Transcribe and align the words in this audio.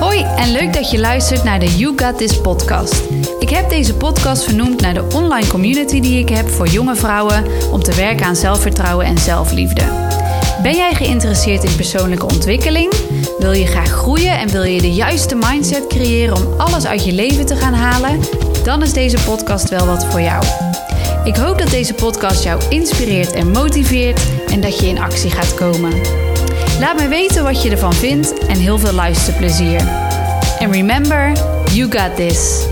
Hoi 0.00 0.22
en 0.22 0.52
leuk 0.52 0.72
dat 0.72 0.90
je 0.90 0.98
luistert 0.98 1.44
naar 1.44 1.60
de 1.60 1.76
You 1.76 1.92
Got 1.96 2.18
This 2.18 2.40
podcast. 2.40 3.02
Ik 3.38 3.48
heb 3.48 3.70
deze 3.70 3.94
podcast 3.94 4.44
vernoemd 4.44 4.80
naar 4.80 4.94
de 4.94 5.06
online 5.14 5.46
community 5.46 6.00
die 6.00 6.18
ik 6.18 6.28
heb 6.28 6.48
voor 6.48 6.66
jonge 6.66 6.96
vrouwen 6.96 7.44
om 7.72 7.82
te 7.82 7.94
werken 7.94 8.26
aan 8.26 8.36
zelfvertrouwen 8.36 9.06
en 9.06 9.18
zelfliefde. 9.18 9.82
Ben 10.62 10.76
jij 10.76 10.94
geïnteresseerd 10.94 11.64
in 11.64 11.76
persoonlijke 11.76 12.26
ontwikkeling? 12.26 12.92
Wil 13.38 13.52
je 13.52 13.66
graag 13.66 13.90
groeien 13.90 14.38
en 14.38 14.48
wil 14.48 14.62
je 14.62 14.80
de 14.80 14.92
juiste 14.92 15.34
mindset 15.34 15.86
creëren 15.86 16.36
om 16.36 16.60
alles 16.60 16.86
uit 16.86 17.04
je 17.04 17.12
leven 17.12 17.46
te 17.46 17.56
gaan 17.56 17.74
halen? 17.74 18.20
Dan 18.64 18.82
is 18.82 18.92
deze 18.92 19.18
podcast 19.24 19.68
wel 19.68 19.86
wat 19.86 20.04
voor 20.04 20.20
jou. 20.20 20.44
Ik 21.24 21.36
hoop 21.36 21.58
dat 21.58 21.70
deze 21.70 21.94
podcast 21.94 22.44
jou 22.44 22.62
inspireert 22.68 23.32
en 23.32 23.50
motiveert 23.50 24.20
en 24.50 24.60
dat 24.60 24.80
je 24.80 24.86
in 24.86 24.98
actie 24.98 25.30
gaat 25.30 25.54
komen. 25.54 25.92
Laat 26.78 26.96
me 26.96 27.08
weten 27.08 27.44
wat 27.44 27.62
je 27.62 27.70
ervan 27.70 27.94
vindt 27.94 28.46
en 28.46 28.56
heel 28.56 28.78
veel 28.78 28.92
luisterplezier. 28.92 29.80
En 30.58 30.72
remember, 30.72 31.32
you 31.72 31.90
got 31.90 32.16
this. 32.16 32.66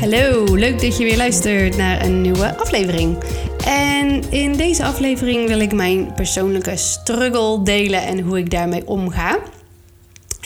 Hallo, 0.00 0.54
leuk 0.54 0.80
dat 0.80 0.98
je 0.98 1.04
weer 1.04 1.16
luistert 1.16 1.76
naar 1.76 2.04
een 2.04 2.20
nieuwe 2.20 2.56
aflevering. 2.58 3.16
En 3.64 4.30
in 4.30 4.52
deze 4.56 4.84
aflevering 4.84 5.48
wil 5.48 5.60
ik 5.60 5.72
mijn 5.72 6.14
persoonlijke 6.14 6.76
struggle 6.76 7.62
delen 7.62 8.02
en 8.02 8.20
hoe 8.20 8.38
ik 8.38 8.50
daarmee 8.50 8.86
omga. 8.86 9.38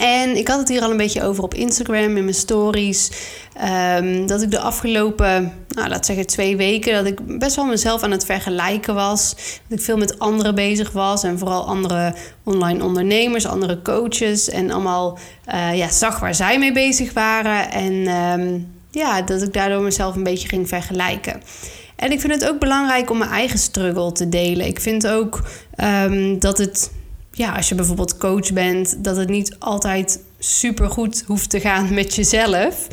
En 0.00 0.36
ik 0.36 0.48
had 0.48 0.58
het 0.58 0.68
hier 0.68 0.82
al 0.82 0.90
een 0.90 0.96
beetje 0.96 1.22
over 1.22 1.42
op 1.42 1.54
Instagram 1.54 2.16
in 2.16 2.24
mijn 2.24 2.34
stories. 2.34 3.10
Ehm, 3.54 4.26
dat 4.26 4.42
ik 4.42 4.50
de 4.50 4.58
afgelopen, 4.58 5.52
nou, 5.68 5.88
laat 5.88 6.06
zeggen 6.06 6.26
twee 6.26 6.56
weken, 6.56 6.94
dat 6.94 7.06
ik 7.06 7.38
best 7.38 7.56
wel 7.56 7.64
mezelf 7.64 8.02
aan 8.02 8.10
het 8.10 8.24
vergelijken 8.24 8.94
was. 8.94 9.34
Dat 9.68 9.78
ik 9.78 9.84
veel 9.84 9.96
met 9.96 10.18
anderen 10.18 10.54
bezig 10.54 10.92
was. 10.92 11.22
En 11.22 11.38
vooral 11.38 11.66
andere 11.66 12.14
online 12.44 12.84
ondernemers, 12.84 13.46
andere 13.46 13.82
coaches. 13.82 14.48
En 14.48 14.70
allemaal 14.70 15.18
uh, 15.54 15.76
ja, 15.76 15.88
zag 15.88 16.20
waar 16.20 16.34
zij 16.34 16.58
mee 16.58 16.72
bezig 16.72 17.12
waren. 17.12 17.70
En 17.70 18.06
ehm, 18.06 18.58
ja, 18.90 19.22
dat 19.22 19.42
ik 19.42 19.52
daardoor 19.52 19.82
mezelf 19.82 20.16
een 20.16 20.22
beetje 20.22 20.48
ging 20.48 20.68
vergelijken. 20.68 21.42
En 21.96 22.12
ik 22.12 22.20
vind 22.20 22.32
het 22.32 22.48
ook 22.48 22.58
belangrijk 22.58 23.10
om 23.10 23.18
mijn 23.18 23.30
eigen 23.30 23.58
struggle 23.58 24.12
te 24.12 24.28
delen. 24.28 24.66
Ik 24.66 24.80
vind 24.80 25.06
ook 25.06 25.42
um, 26.04 26.38
dat 26.38 26.58
het 26.58 26.90
ja, 27.40 27.52
als 27.56 27.68
je 27.68 27.74
bijvoorbeeld 27.74 28.16
coach 28.16 28.52
bent, 28.52 29.04
dat 29.04 29.16
het 29.16 29.28
niet 29.28 29.56
altijd 29.58 30.22
super 30.38 30.90
goed 30.90 31.24
hoeft 31.26 31.50
te 31.50 31.60
gaan 31.60 31.94
met 32.00 32.14
jezelf. 32.14 32.86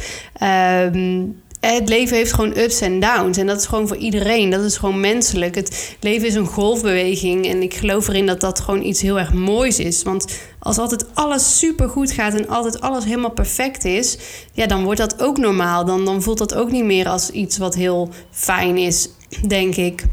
Um, 0.84 1.42
het 1.60 1.90
leven 1.90 2.18
heeft 2.18 2.34
gewoon 2.34 2.58
ups 2.58 2.82
en 2.82 3.00
downs. 3.00 3.38
En 3.38 3.48
dat 3.48 3.60
is 3.60 3.66
gewoon 3.66 3.88
voor 3.88 3.98
iedereen. 3.98 4.50
Dat 4.50 4.64
is 4.64 4.78
gewoon 4.78 5.00
menselijk. 5.00 5.56
Het 5.56 5.98
leven 6.00 6.28
is 6.28 6.34
een 6.36 6.46
golfbeweging. 6.46 7.48
En 7.48 7.62
ik 7.62 7.74
geloof 7.74 8.08
erin 8.08 8.26
dat 8.26 8.42
dat 8.42 8.60
gewoon 8.60 8.84
iets 8.84 9.02
heel 9.02 9.20
erg 9.20 9.34
moois 9.34 9.80
is. 9.80 10.04
Want 10.04 10.40
als 10.60 10.78
altijd 10.78 11.06
alles 11.14 11.60
super 11.60 11.90
goed 11.90 12.12
gaat 12.12 12.34
en 12.34 12.48
altijd 12.48 12.82
alles 12.82 13.04
helemaal 13.04 13.32
perfect 13.32 13.86
is, 13.86 14.18
ja, 14.54 14.66
dan 14.66 14.84
wordt 14.84 15.00
dat 15.00 15.22
ook 15.22 15.38
normaal. 15.38 15.86
Dan, 15.86 16.06
dan 16.06 16.22
voelt 16.22 16.38
dat 16.38 16.56
ook 16.56 16.72
niet 16.72 16.86
meer 16.86 17.08
als 17.08 17.30
iets 17.30 17.58
wat 17.58 17.76
heel 17.76 18.10
fijn 18.32 18.78
is, 18.78 19.10
denk 19.48 19.76
ik. 19.76 20.06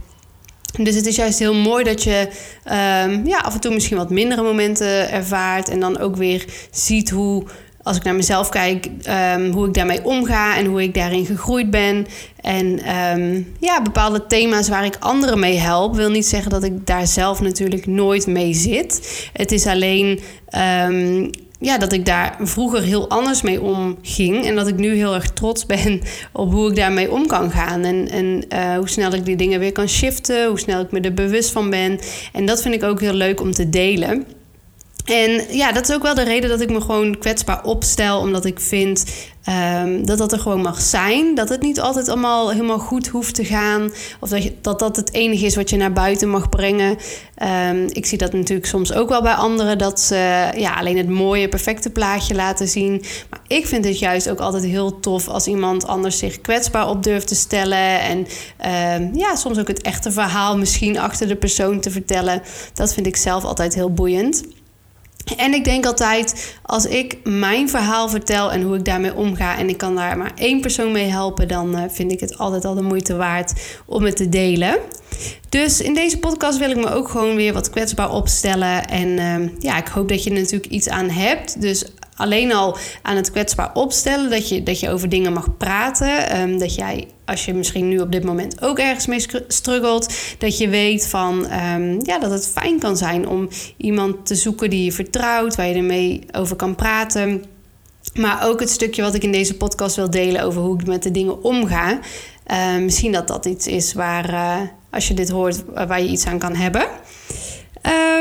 Dus 0.83 0.95
het 0.95 1.07
is 1.07 1.17
juist 1.17 1.39
heel 1.39 1.55
mooi 1.55 1.85
dat 1.85 2.03
je 2.03 2.29
um, 3.07 3.27
ja, 3.27 3.39
af 3.39 3.55
en 3.55 3.61
toe 3.61 3.75
misschien 3.75 3.97
wat 3.97 4.11
mindere 4.11 4.43
momenten 4.43 5.11
ervaart. 5.11 5.69
En 5.69 5.81
dan 5.81 5.99
ook 5.99 6.17
weer 6.17 6.45
ziet 6.71 7.11
hoe, 7.11 7.45
als 7.83 7.97
ik 7.97 8.03
naar 8.03 8.15
mezelf 8.15 8.49
kijk, 8.49 8.89
um, 9.37 9.53
hoe 9.53 9.67
ik 9.67 9.75
daarmee 9.75 10.05
omga 10.05 10.57
en 10.57 10.67
hoe 10.67 10.83
ik 10.83 10.95
daarin 10.95 11.27
gegroeid 11.27 11.71
ben. 11.71 12.07
En 12.41 12.97
um, 13.19 13.55
ja, 13.61 13.83
bepaalde 13.83 14.27
thema's 14.27 14.69
waar 14.69 14.85
ik 14.85 14.97
anderen 15.01 15.39
mee 15.39 15.59
help, 15.59 15.95
wil 15.95 16.11
niet 16.11 16.27
zeggen 16.27 16.51
dat 16.51 16.65
ik 16.65 16.87
daar 16.87 17.07
zelf 17.07 17.41
natuurlijk 17.41 17.87
nooit 17.87 18.27
mee 18.27 18.55
zit. 18.55 19.29
Het 19.33 19.53
is 19.53 19.67
alleen 19.67 20.21
ja, 21.65 21.79
dat 21.79 21.93
ik 21.93 22.07
daar 22.07 22.37
vroeger 22.41 22.83
heel 22.83 23.09
anders 23.09 23.43
mee 23.43 23.63
omging. 23.63 24.47
En 24.47 24.55
dat 24.55 24.69
ik 24.69 24.77
nu 24.77 24.95
heel 24.95 25.15
erg 25.15 25.31
trots 25.31 25.67
ben 25.67 26.01
op 26.33 26.53
hoe 26.53 26.71
ik 26.71 26.77
daarmee 26.77 27.11
om 27.11 27.27
kan 27.27 27.51
gaan. 27.51 27.85
En, 27.85 28.09
en 28.11 28.45
uh, 28.53 28.77
hoe 28.77 28.89
snel 28.89 29.13
ik 29.13 29.25
die 29.25 29.37
dingen 29.37 29.59
weer 29.59 29.73
kan 29.73 29.89
shiften. 29.89 30.49
Hoe 30.49 30.59
snel 30.59 30.81
ik 30.81 30.91
me 30.91 31.01
er 31.01 31.15
bewust 31.15 31.51
van 31.51 31.71
ben. 31.71 31.99
En 32.33 32.47
dat 32.47 32.63
vind 32.63 32.75
ik 32.75 32.83
ook 32.83 33.01
heel 33.01 33.13
leuk 33.13 33.41
om 33.41 33.53
te 33.53 33.69
delen. 33.69 34.27
En 35.05 35.57
ja, 35.57 35.73
dat 35.73 35.89
is 35.89 35.95
ook 35.95 36.03
wel 36.03 36.15
de 36.15 36.25
reden 36.25 36.51
dat 36.51 36.61
ik 36.61 36.71
me 36.71 36.81
gewoon 36.81 37.19
kwetsbaar 37.19 37.65
opstel. 37.65 38.19
Omdat 38.19 38.45
ik 38.45 38.61
vind 38.61 39.05
um, 39.83 40.07
dat 40.07 40.19
dat 40.19 40.33
er 40.33 40.39
gewoon 40.39 40.61
mag 40.61 40.81
zijn. 40.81 41.35
Dat 41.35 41.49
het 41.49 41.63
niet 41.63 41.81
altijd 41.81 42.09
allemaal 42.09 42.51
helemaal 42.51 42.79
goed 42.79 43.09
hoeft 43.09 43.35
te 43.35 43.45
gaan. 43.45 43.93
Of 44.21 44.29
dat 44.29 44.51
dat, 44.61 44.79
dat 44.79 44.97
het 44.97 45.13
enige 45.13 45.47
is 45.47 45.57
wat 45.57 45.71
je 45.71 45.77
naar 45.77 45.93
buiten 45.93 46.29
mag 46.29 46.49
brengen. 46.49 46.97
Um, 47.71 47.87
ik 47.93 48.07
zie 48.07 48.19
dat 48.19 48.33
natuurlijk 48.33 48.69
soms 48.69 48.93
ook 48.93 49.09
wel 49.09 49.23
bij 49.23 49.33
anderen. 49.33 49.79
Dat 49.79 50.01
ze 50.01 50.51
ja, 50.57 50.75
alleen 50.75 50.97
het 50.97 51.09
mooie, 51.09 51.49
perfecte 51.49 51.91
plaatje 51.91 52.35
laten 52.35 52.69
zien. 52.69 53.03
Maar 53.31 53.41
ik 53.47 53.67
vind 53.67 53.85
het 53.85 53.99
juist 53.99 54.31
ook 54.31 54.41
altijd 54.41 54.65
heel 54.65 55.01
tof 55.01 55.29
als 55.29 55.47
iemand 55.47 55.87
anders 55.87 56.19
zich 56.19 56.41
kwetsbaar 56.41 56.89
op 56.89 57.03
durft 57.03 57.29
te 57.29 57.35
stellen. 57.35 58.01
En 58.01 58.19
um, 58.99 59.17
ja, 59.17 59.37
soms 59.37 59.59
ook 59.59 59.69
het 59.69 59.83
echte 59.83 60.13
verhaal 60.13 60.59
misschien 60.59 60.99
achter 60.99 61.29
de 61.29 61.37
persoon 61.37 61.81
te 61.81 61.91
vertellen. 61.91 62.43
Dat 62.75 62.95
vind 62.95 63.07
ik 63.07 63.17
zelf 63.17 63.45
altijd 63.45 63.75
heel 63.75 63.93
boeiend. 63.93 64.43
En 65.37 65.55
ik 65.55 65.65
denk 65.65 65.87
altijd, 65.87 66.57
als 66.63 66.87
ik 66.87 67.17
mijn 67.25 67.69
verhaal 67.69 68.09
vertel 68.09 68.53
en 68.53 68.63
hoe 68.63 68.77
ik 68.77 68.85
daarmee 68.85 69.15
omga 69.15 69.59
en 69.59 69.69
ik 69.69 69.77
kan 69.79 69.95
daar 69.95 70.19
maar 70.19 70.33
één 70.35 70.61
persoon 70.61 70.93
mee 70.93 71.09
helpen, 71.09 71.49
dan 71.49 71.77
uh, 71.77 71.83
vind 71.89 72.13
ik 72.13 72.21
het 72.21 72.39
altijd 72.39 72.65
al 72.65 72.75
de 72.75 72.83
moeite 72.83 73.17
waard 73.17 73.53
om 73.87 74.05
het 74.05 74.17
te 74.17 74.29
delen. 74.29 74.79
Dus 75.49 75.81
in 75.81 75.95
deze 75.95 76.19
podcast 76.19 76.59
wil 76.59 76.71
ik 76.71 76.77
me 76.77 76.91
ook 76.91 77.09
gewoon 77.09 77.37
weer 77.37 77.53
wat 77.53 77.71
kwetsbaar 77.71 78.13
opstellen. 78.13 78.89
En 78.89 79.09
uh, 79.09 79.49
ja, 79.59 79.77
ik 79.77 79.87
hoop 79.87 80.09
dat 80.09 80.25
je 80.25 80.31
er 80.31 80.41
natuurlijk 80.41 80.73
iets 80.73 80.89
aan 80.89 81.09
hebt. 81.09 81.61
Dus 81.61 81.85
alleen 82.17 82.53
al 82.53 82.77
aan 83.03 83.17
het 83.17 83.31
kwetsbaar 83.31 83.71
opstellen, 83.75 84.31
dat 84.31 84.49
je, 84.49 84.63
dat 84.63 84.81
je 84.81 84.91
over 84.91 85.09
dingen 85.09 85.33
mag 85.33 85.57
praten. 85.57 86.41
Um, 86.41 86.59
dat 86.59 86.75
jij, 86.75 87.09
als 87.25 87.45
je 87.45 87.55
misschien 87.55 87.89
nu 87.89 87.99
op 87.99 88.13
dit 88.13 88.25
moment 88.25 88.63
ook 88.63 88.79
ergens 88.79 89.07
mee 89.07 89.27
struggelt, 89.49 90.15
dat 90.39 90.59
je 90.59 90.69
weet 90.69 91.09
van 91.09 91.53
um, 91.53 91.99
ja, 92.03 92.19
dat 92.19 92.31
het 92.31 92.49
fijn 92.49 92.79
kan 92.79 92.97
zijn 92.97 93.29
om 93.29 93.49
iemand 93.77 94.27
te 94.27 94.35
zoeken 94.35 94.71
die 94.71 94.85
je 94.85 94.93
vertrouwt, 94.93 95.55
waar 95.55 95.67
je 95.67 95.75
ermee 95.75 96.21
over 96.33 96.57
kan 96.57 96.75
praten. 96.75 97.45
Maar 98.15 98.47
ook 98.49 98.61
het 98.61 98.71
stukje 98.71 99.03
wat 99.03 99.15
ik 99.15 99.23
in 99.23 99.33
deze 99.33 99.57
podcast 99.57 99.97
wil 99.97 100.11
delen 100.11 100.43
over 100.43 100.63
hoe 100.63 100.81
ik 100.81 100.87
met 100.87 101.03
de 101.03 101.11
dingen 101.11 101.43
omga. 101.43 101.99
Uh, 102.51 102.77
misschien 102.77 103.13
dat 103.13 103.29
dat 103.29 103.47
iets 103.47 103.67
is 103.67 103.93
waar, 103.93 104.31
uh, 104.31 104.61
als 104.91 105.09
je 105.09 105.15
dit 105.15 105.31
hoort, 105.31 105.65
waar 105.75 106.03
je 106.03 106.09
iets 106.09 106.27
aan 106.27 106.39
kan 106.39 106.55
hebben. 106.55 106.83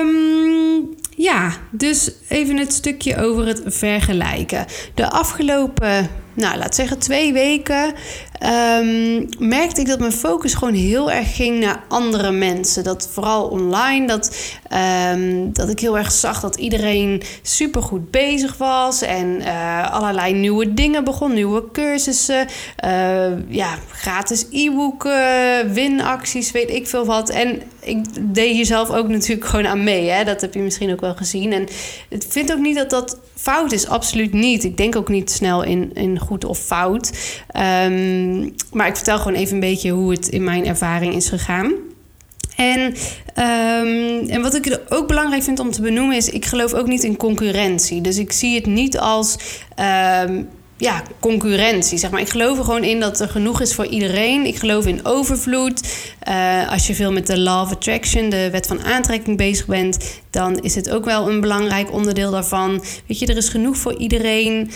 Um, 0.01 0.22
ja, 1.23 1.51
dus 1.71 2.11
even 2.27 2.57
het 2.57 2.73
stukje 2.73 3.17
over 3.17 3.47
het 3.47 3.61
vergelijken. 3.65 4.65
De 4.93 5.09
afgelopen, 5.09 6.09
nou 6.33 6.57
laat 6.57 6.75
zeggen 6.75 6.99
twee 6.99 7.33
weken, 7.33 7.93
um, 8.45 9.29
merkte 9.39 9.81
ik 9.81 9.87
dat 9.87 9.99
mijn 9.99 10.11
focus 10.11 10.53
gewoon 10.53 10.73
heel 10.73 11.11
erg 11.11 11.35
ging 11.35 11.59
naar 11.59 11.83
andere 11.87 12.31
mensen. 12.31 12.83
Dat 12.83 13.09
vooral 13.11 13.47
online, 13.47 14.07
dat, 14.07 14.35
um, 15.13 15.53
dat 15.53 15.69
ik 15.69 15.79
heel 15.79 15.97
erg 15.97 16.11
zag 16.11 16.39
dat 16.39 16.55
iedereen 16.55 17.21
supergoed 17.41 18.11
bezig 18.11 18.57
was 18.57 19.01
en 19.01 19.41
uh, 19.41 19.91
allerlei 19.91 20.33
nieuwe 20.33 20.73
dingen 20.73 21.03
begon, 21.03 21.33
nieuwe 21.33 21.71
cursussen, 21.71 22.47
uh, 22.85 23.49
ja, 23.49 23.75
gratis 23.91 24.45
e-boeken, 24.51 25.73
winacties, 25.73 26.51
weet 26.51 26.69
ik 26.69 26.87
veel 26.87 27.05
wat. 27.05 27.29
En 27.29 27.61
ik 27.79 28.05
deed 28.21 28.53
hier 28.53 28.65
zelf 28.65 28.89
ook 28.89 29.07
natuurlijk 29.07 29.47
gewoon 29.47 29.67
aan 29.67 29.83
mee. 29.83 30.09
Hè? 30.09 30.23
Dat 30.23 30.41
heb 30.41 30.53
je 30.53 30.59
misschien 30.59 30.91
ook 30.91 31.01
wel 31.01 31.15
gezien. 31.15 31.53
En 31.53 31.67
ik 32.09 32.23
vind 32.27 32.51
ook 32.51 32.59
niet 32.59 32.75
dat 32.75 32.89
dat 32.89 33.19
fout 33.35 33.71
is. 33.71 33.87
Absoluut 33.87 34.33
niet. 34.33 34.63
Ik 34.63 34.77
denk 34.77 34.95
ook 34.95 35.09
niet 35.09 35.31
snel 35.31 35.63
in, 35.63 35.91
in 35.93 36.19
goed 36.19 36.45
of 36.45 36.59
fout. 36.59 37.11
Um, 37.85 38.32
maar 38.71 38.87
ik 38.87 38.95
vertel 38.95 39.17
gewoon 39.17 39.37
even 39.37 39.53
een 39.53 39.59
beetje 39.59 39.91
hoe 39.91 40.11
het 40.11 40.27
in 40.27 40.43
mijn 40.43 40.65
ervaring 40.65 41.15
is 41.15 41.29
gegaan. 41.29 41.73
En, 42.55 42.79
um, 42.79 44.29
en 44.29 44.41
wat 44.41 44.55
ik 44.55 44.79
ook 44.89 45.07
belangrijk 45.07 45.43
vind 45.43 45.59
om 45.59 45.71
te 45.71 45.81
benoemen 45.81 46.15
is... 46.15 46.29
ik 46.29 46.45
geloof 46.45 46.73
ook 46.73 46.87
niet 46.87 47.03
in 47.03 47.17
concurrentie. 47.17 48.01
Dus 48.01 48.17
ik 48.17 48.31
zie 48.31 48.55
het 48.55 48.65
niet 48.65 48.97
als... 48.97 49.37
Um, 50.25 50.47
ja, 50.77 51.03
concurrentie. 51.19 51.97
Zeg 51.97 52.11
maar. 52.11 52.21
Ik 52.21 52.29
geloof 52.29 52.57
er 52.57 52.63
gewoon 52.63 52.83
in 52.83 52.99
dat 52.99 53.19
er 53.19 53.29
genoeg 53.29 53.61
is 53.61 53.75
voor 53.75 53.85
iedereen. 53.85 54.45
Ik 54.45 54.55
geloof 54.55 54.85
in 54.85 55.05
overvloed. 55.05 56.11
Uh, 56.29 56.71
als 56.71 56.87
je 56.87 56.95
veel 56.95 57.11
met 57.11 57.27
de 57.27 57.39
Law 57.39 57.61
of 57.61 57.71
Attraction, 57.71 58.29
de 58.29 58.49
wet 58.49 58.67
van 58.67 58.83
aantrekking 58.83 59.37
bezig 59.37 59.65
bent, 59.65 60.21
dan 60.29 60.59
is 60.59 60.75
het 60.75 60.89
ook 60.89 61.05
wel 61.05 61.29
een 61.29 61.41
belangrijk 61.41 61.91
onderdeel 61.91 62.31
daarvan. 62.31 62.83
Weet 63.07 63.19
je, 63.19 63.25
er 63.25 63.37
is 63.37 63.49
genoeg 63.49 63.77
voor 63.77 63.97
iedereen. 63.97 64.71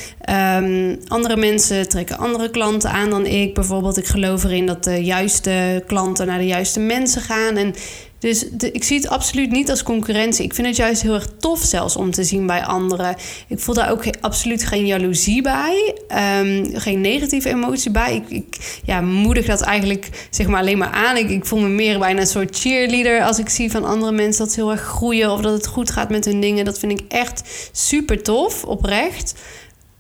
Um, 0.56 1.00
andere 1.08 1.38
mensen 1.38 1.90
trekken 1.90 2.18
andere 2.18 2.50
klanten 2.50 2.90
aan 2.90 3.10
dan 3.10 3.26
ik. 3.26 3.54
Bijvoorbeeld, 3.54 3.98
ik 3.98 4.08
geloof 4.08 4.44
erin 4.44 4.66
dat 4.66 4.84
de 4.84 5.04
juiste 5.04 5.84
klanten 5.88 6.28
naar 6.28 6.40
de 6.40 6.46
juiste 6.46 6.80
mensen 6.80 7.22
gaan. 7.22 7.58
En 7.58 7.74
Dus 8.20 8.46
ik 8.72 8.84
zie 8.84 8.98
het 8.98 9.08
absoluut 9.08 9.52
niet 9.52 9.70
als 9.70 9.84
concurrentie. 9.84 10.46
Ik 10.46 10.54
vind 10.54 10.68
het 10.68 10.76
juist 10.76 11.02
heel 11.02 11.14
erg 11.14 11.30
tof 11.40 11.60
zelfs 11.60 11.96
om 11.96 12.12
te 12.12 12.24
zien 12.24 12.48
bij 12.48 12.66
anderen. 12.66 13.16
Ik 13.48 13.60
voel 13.60 13.76
daar 13.76 13.92
ook 13.92 14.04
absoluut 14.22 14.66
geen 14.66 14.86
jaloezie 14.86 15.42
bij. 15.42 15.96
Ehm, 16.08 16.66
geen 16.74 17.02
negatieve 17.02 17.50
emotie 17.50 17.92
bij. 17.92 18.16
Ik, 18.16 18.30
ik 18.30 18.82
ja, 18.84 19.02
moedig 19.02 19.46
dat 19.46 19.62
eigenlijk 19.62 20.28
zeg 20.30 20.48
maar 20.48 20.60
alleen 20.60 20.78
maar 20.78 20.92
aan. 20.92 21.18
Ik, 21.18 21.30
ik 21.30 21.46
voel 21.46 21.60
me 21.60 21.68
meer 21.68 22.00
bijna 22.00 22.20
een 22.20 22.28
soort 22.28 22.60
cheerleader 22.60 23.24
als 23.24 23.40
ik 23.40 23.50
zie 23.50 23.72
van 23.72 23.86
andere 23.86 24.12
mensen 24.12 24.44
dat 24.44 24.54
ze 24.54 24.60
heel 24.60 24.72
erg 24.72 24.82
groeien 24.82 25.32
of 25.32 25.42
dat 25.42 25.54
het 25.54 25.68
goed 25.68 25.92
gaat 25.92 26.10
met 26.10 26.26
hun 26.26 26.42
dingen. 26.42 26.66
Dat 26.66 26.80
vind 26.80 27.00
ik 27.00 27.02
echt 27.08 27.70
super 27.72 28.24
tof, 28.24 28.64
oprecht. 28.64 29.34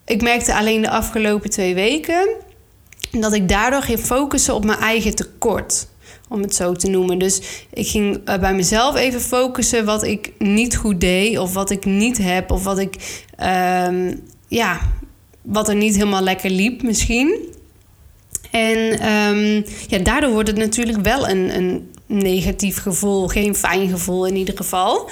Ik 0.06 0.22
merkte 0.22 0.56
alleen 0.56 0.82
de 0.82 0.90
afgelopen 0.90 1.50
twee 1.50 1.74
weken 1.74 2.28
dat 3.12 3.34
ik 3.34 3.50
daardoor 3.50 3.82
ging 3.82 4.00
focussen 4.00 4.54
op 4.54 4.66
mijn 4.66 4.80
eigen 4.80 5.16
tekort 5.16 5.88
om 6.30 6.42
het 6.42 6.56
zo 6.56 6.74
te 6.74 6.90
noemen. 6.90 7.18
Dus 7.18 7.42
ik 7.74 7.88
ging 7.88 8.22
eh, 8.26 8.40
bij 8.40 8.54
mezelf 8.54 8.96
even 8.96 9.22
focussen 9.22 9.86
wat 9.86 10.04
ik 10.04 10.32
niet 10.38 10.76
goed 10.76 11.02
deed, 11.02 11.38
of 11.38 11.54
wat 11.54 11.70
ik 11.70 11.86
niet 11.86 12.18
heb, 12.18 12.52
of 12.52 12.64
wat 12.64 12.80
ik, 12.80 13.26
ehm, 13.36 14.16
ja, 14.48 14.80
wat 15.42 15.70
er 15.70 15.76
niet 15.76 15.96
helemaal 15.96 16.24
lekker 16.24 16.50
liep 16.50 16.84
misschien. 16.84 17.56
En 18.52 19.08
um, 19.14 19.66
ja, 19.88 19.98
daardoor 19.98 20.32
wordt 20.32 20.48
het 20.50 20.58
natuurlijk 20.58 21.02
wel 21.02 21.30
een, 21.30 21.56
een 21.58 21.92
negatief 22.06 22.82
gevoel, 22.82 23.28
geen 23.28 23.56
fijn 23.56 23.90
gevoel 23.90 24.26
in 24.28 24.36
ieder 24.36 24.58
geval. 24.58 25.10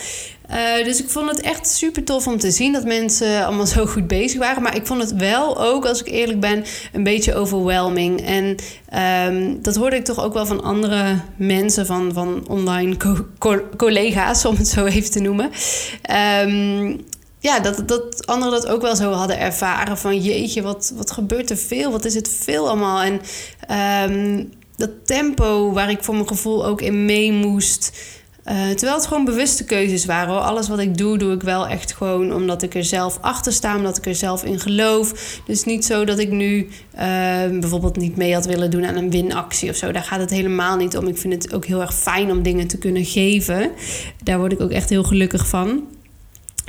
Uh, 0.52 0.86
dus 0.86 1.02
ik 1.02 1.10
vond 1.10 1.30
het 1.30 1.42
echt 1.42 1.68
super 1.68 2.04
tof 2.04 2.28
om 2.28 2.40
te 2.40 2.52
zien 2.52 2.74
dat 2.74 2.84
mensen 2.84 3.46
allemaal 3.46 3.66
zo 3.78 3.86
goed 3.86 4.08
bezig 4.08 4.40
waren. 4.40 4.64
Maar 4.64 4.76
ik 4.76 4.88
vond 4.88 5.02
het 5.02 5.14
wel 5.14 5.62
ook, 5.62 5.86
als 5.86 6.00
ik 6.02 6.08
eerlijk 6.08 6.40
ben, 6.40 6.64
een 6.94 7.04
beetje 7.04 7.36
overwhelming. 7.36 8.22
En 8.26 8.56
um, 9.28 9.62
dat 9.62 9.76
hoorde 9.76 9.96
ik 9.96 10.06
toch 10.06 10.24
ook 10.24 10.34
wel 10.34 10.46
van 10.46 10.64
andere 10.64 11.20
mensen, 11.36 11.86
van, 11.86 12.14
van 12.14 12.46
online 12.48 12.98
co 12.98 13.26
co 13.38 13.62
collega's, 13.78 14.46
om 14.46 14.56
het 14.56 14.68
zo 14.68 14.86
even 14.86 15.12
te 15.12 15.20
noemen. 15.20 15.52
Um, 16.46 17.06
ja, 17.40 17.60
dat, 17.60 17.88
dat 17.88 18.28
anderen 18.28 18.62
dat 18.62 18.68
ook 18.68 18.82
wel 18.82 18.96
zo 18.96 19.12
hadden 19.12 19.40
ervaren. 19.40 19.98
Van 19.98 20.20
jeetje, 20.20 20.62
wat, 20.62 20.94
wat 20.96 21.12
gebeurt 21.12 21.50
er 21.50 21.58
veel? 21.58 21.92
Wat 21.92 22.06
is 22.06 22.14
het 22.16 22.30
veel 22.30 22.68
allemaal? 22.68 23.02
En 23.02 23.22
um, 24.12 24.52
dat 24.76 24.90
tempo 25.04 25.72
waar 25.72 25.90
ik 25.90 26.04
voor 26.04 26.14
mijn 26.14 26.28
gevoel 26.28 26.66
ook 26.66 26.82
in 26.82 27.06
mee 27.06 27.32
moest. 27.32 27.92
Uh, 28.46 28.70
terwijl 28.70 28.98
het 28.98 29.08
gewoon 29.08 29.26
bewuste 29.26 29.64
keuzes 29.64 30.06
waren. 30.06 30.34
Hoor. 30.34 30.42
Alles 30.42 30.68
wat 30.68 30.80
ik 30.80 30.98
doe, 30.98 31.18
doe 31.18 31.34
ik 31.34 31.42
wel 31.42 31.68
echt 31.68 31.94
gewoon 31.94 32.34
omdat 32.34 32.62
ik 32.62 32.76
er 32.76 32.84
zelf 32.84 33.18
achter 33.22 33.54
sta, 33.54 33.76
omdat 33.78 33.98
ik 33.98 34.06
er 34.06 34.16
zelf 34.16 34.44
in 34.44 34.60
geloof. 34.60 35.40
Dus 35.46 35.64
niet 35.64 35.86
zo 35.86 36.06
dat 36.06 36.20
ik 36.20 36.32
nu 36.32 36.68
uh, 36.96 37.00
bijvoorbeeld 37.60 37.98
niet 37.98 38.16
mee 38.16 38.34
had 38.34 38.46
willen 38.46 38.72
doen 38.72 38.86
aan 38.86 38.96
een 38.96 39.10
winactie 39.10 39.70
of 39.70 39.76
zo. 39.76 39.92
Daar 39.92 40.04
gaat 40.04 40.20
het 40.20 40.30
helemaal 40.30 40.78
niet 40.78 40.98
om. 40.98 41.08
Ik 41.08 41.18
vind 41.18 41.44
het 41.44 41.54
ook 41.54 41.66
heel 41.66 41.82
erg 41.82 41.94
fijn 41.94 42.32
om 42.32 42.44
dingen 42.44 42.68
te 42.68 42.78
kunnen 42.78 43.06
geven. 43.06 43.72
Daar 44.24 44.38
word 44.38 44.52
ik 44.52 44.62
ook 44.62 44.72
echt 44.72 44.90
heel 44.90 45.04
gelukkig 45.04 45.48
van. 45.48 45.84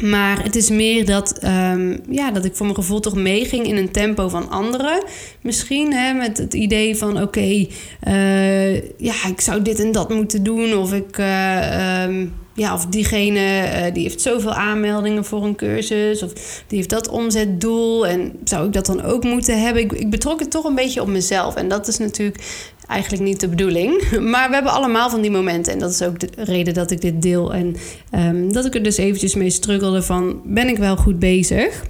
Maar 0.03 0.43
het 0.43 0.57
is 0.57 0.71
meer 0.71 1.07
dat, 1.07 1.45
um, 1.45 2.01
ja, 2.09 2.31
dat 2.31 2.45
ik 2.45 2.57
voor 2.57 2.67
mijn 2.67 2.79
gevoel 2.79 3.01
toch 3.01 3.15
meeging 3.15 3.67
in 3.67 3.77
een 3.77 3.91
tempo 3.91 4.29
van 4.29 4.51
anderen. 4.51 5.05
Misschien 5.41 5.93
hè, 5.93 6.13
met 6.13 6.39
het 6.39 6.55
idee 6.55 6.97
van: 6.97 7.23
oké, 7.23 7.67
uh, 8.09 8.75
ja, 8.81 9.27
ik 9.29 9.41
zou 9.41 9.63
dit 9.63 9.81
en 9.81 9.93
dat 9.93 10.15
moeten 10.15 10.43
doen. 10.43 10.77
Of 10.77 10.93
ik. 10.93 11.19
Uh, 11.19 12.05
um, 12.05 12.33
ja, 12.57 12.75
of 12.75 12.87
diegene 12.87 13.41
uh, 13.41 13.95
die 13.95 14.03
heeft 14.03 14.21
zoveel 14.21 14.53
aanmeldingen 14.53 15.25
voor 15.25 15.45
een 15.45 15.57
cursus. 15.57 16.23
Of 16.23 16.33
die 16.67 16.77
heeft 16.77 16.91
dat 16.91 17.09
omzetdoel. 17.09 18.07
En 18.07 18.33
zou 18.45 18.67
ik 18.67 18.73
dat 18.73 18.87
dan 18.87 19.03
ook 19.03 19.25
moeten 19.25 19.63
hebben? 19.63 19.83
Ik, 19.83 19.93
ik 19.93 20.11
betrok 20.11 20.41
het 20.41 20.51
toch 20.51 20.65
een 20.65 20.75
beetje 20.75 21.01
op 21.01 21.09
mezelf. 21.09 21.55
En 21.55 21.69
dat 21.69 21.89
is 21.89 21.99
natuurlijk 21.99 22.45
eigenlijk 22.89 23.23
niet 23.23 23.41
de 23.41 23.49
bedoeling. 23.49 24.03
Maar 24.33 24.49
we 24.49 24.55
hebben 24.55 24.73
allemaal 24.73 25.11
van 25.11 25.21
die 25.21 25.31
momenten. 25.31 25.73
En 25.73 25.79
dat 25.79 25.91
is 25.91 26.03
ook 26.03 26.21
de 26.21 26.29
reden 26.37 26.75
dat 26.75 26.91
ik 26.91 27.01
dit 27.01 27.23
deel. 27.23 27.55
En 27.55 27.77
um, 28.15 28.53
dat 28.53 28.65
ik 28.65 28.75
er 28.75 28.83
dus 28.83 28.97
eventjes 28.97 29.35
mee 29.35 29.51
struggelde 29.51 30.03
van... 30.03 30.41
ben 30.45 30.69
ik 30.69 30.79
wel 30.79 30.97
goed 30.97 31.19
bezig? 31.19 31.85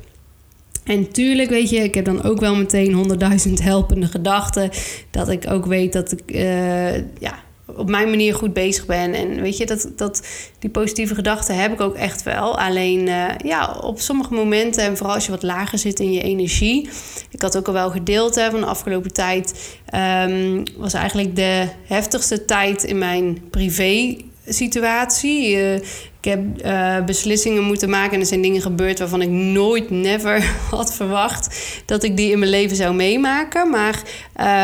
En 0.85 1.13
tuurlijk, 1.13 1.51
weet 1.51 1.71
je, 1.71 1.77
ik 1.77 1.95
heb 1.95 2.05
dan 2.05 2.23
ook 2.23 2.41
wel 2.41 2.57
meteen 2.57 2.93
honderdduizend 2.93 3.63
helpende 3.63 4.07
gedachten. 4.07 4.71
Dat 5.11 5.29
ik 5.29 5.51
ook 5.51 5.67
weet 5.67 5.93
dat 5.93 6.13
ik... 6.13 6.23
Uh, 6.27 6.97
ja, 6.97 7.45
op 7.67 7.91
mijn 7.91 8.11
manier 8.11 8.35
goed 8.35 8.53
bezig 8.53 8.87
ben. 8.87 9.15
En 9.15 9.43
weet 9.43 9.57
je, 9.57 9.67
dat, 9.67 9.89
dat, 9.97 10.27
die 10.59 10.71
positieve 10.71 11.15
gedachten 11.15 11.57
heb 11.61 11.73
ik 11.73 11.81
ook 11.81 11.95
echt 11.95 12.23
wel. 12.23 12.59
Alleen 12.59 13.07
uh, 13.07 13.25
ja, 13.45 13.77
op 13.81 14.01
sommige 14.01 14.35
momenten, 14.35 14.83
en 14.83 14.97
vooral 14.97 15.15
als 15.15 15.25
je 15.25 15.31
wat 15.31 15.43
lager 15.43 15.79
zit 15.79 16.01
in 16.01 16.13
je 16.13 16.23
energie. 16.23 16.89
Ik 17.31 17.43
had 17.43 17.57
ook 17.57 17.67
al 17.67 17.73
wel 17.73 17.91
gedeeld 17.91 18.35
hè, 18.35 18.51
van 18.51 18.61
de 18.61 18.67
afgelopen 18.67 19.13
tijd. 19.13 19.79
Um, 19.95 20.63
was 20.77 20.95
eigenlijk 20.95 21.37
de 21.37 21.69
heftigste 21.85 22.45
tijd 22.45 22.85
in 22.85 22.99
mijn 22.99 23.51
privé 23.51 24.17
situatie. 24.49 25.57
Uh, 25.57 25.75
ik 26.21 26.33
heb 26.33 26.65
uh, 26.65 27.05
beslissingen 27.05 27.63
moeten 27.63 27.91
maken 27.91 28.13
en 28.13 28.21
er 28.21 28.27
zijn 28.27 28.43
dingen 28.43 28.63
gebeurd 28.63 28.99
waarvan 28.99 29.23
ik 29.23 29.29
nooit, 29.29 29.91
never 29.91 30.45
had 30.71 30.95
verwacht 30.95 31.59
dat 31.87 32.03
ik 32.03 32.17
die 32.17 32.31
in 32.31 32.39
mijn 32.39 32.51
leven 32.51 32.77
zou 32.77 32.95
meemaken. 32.95 33.71
Maar 33.71 34.03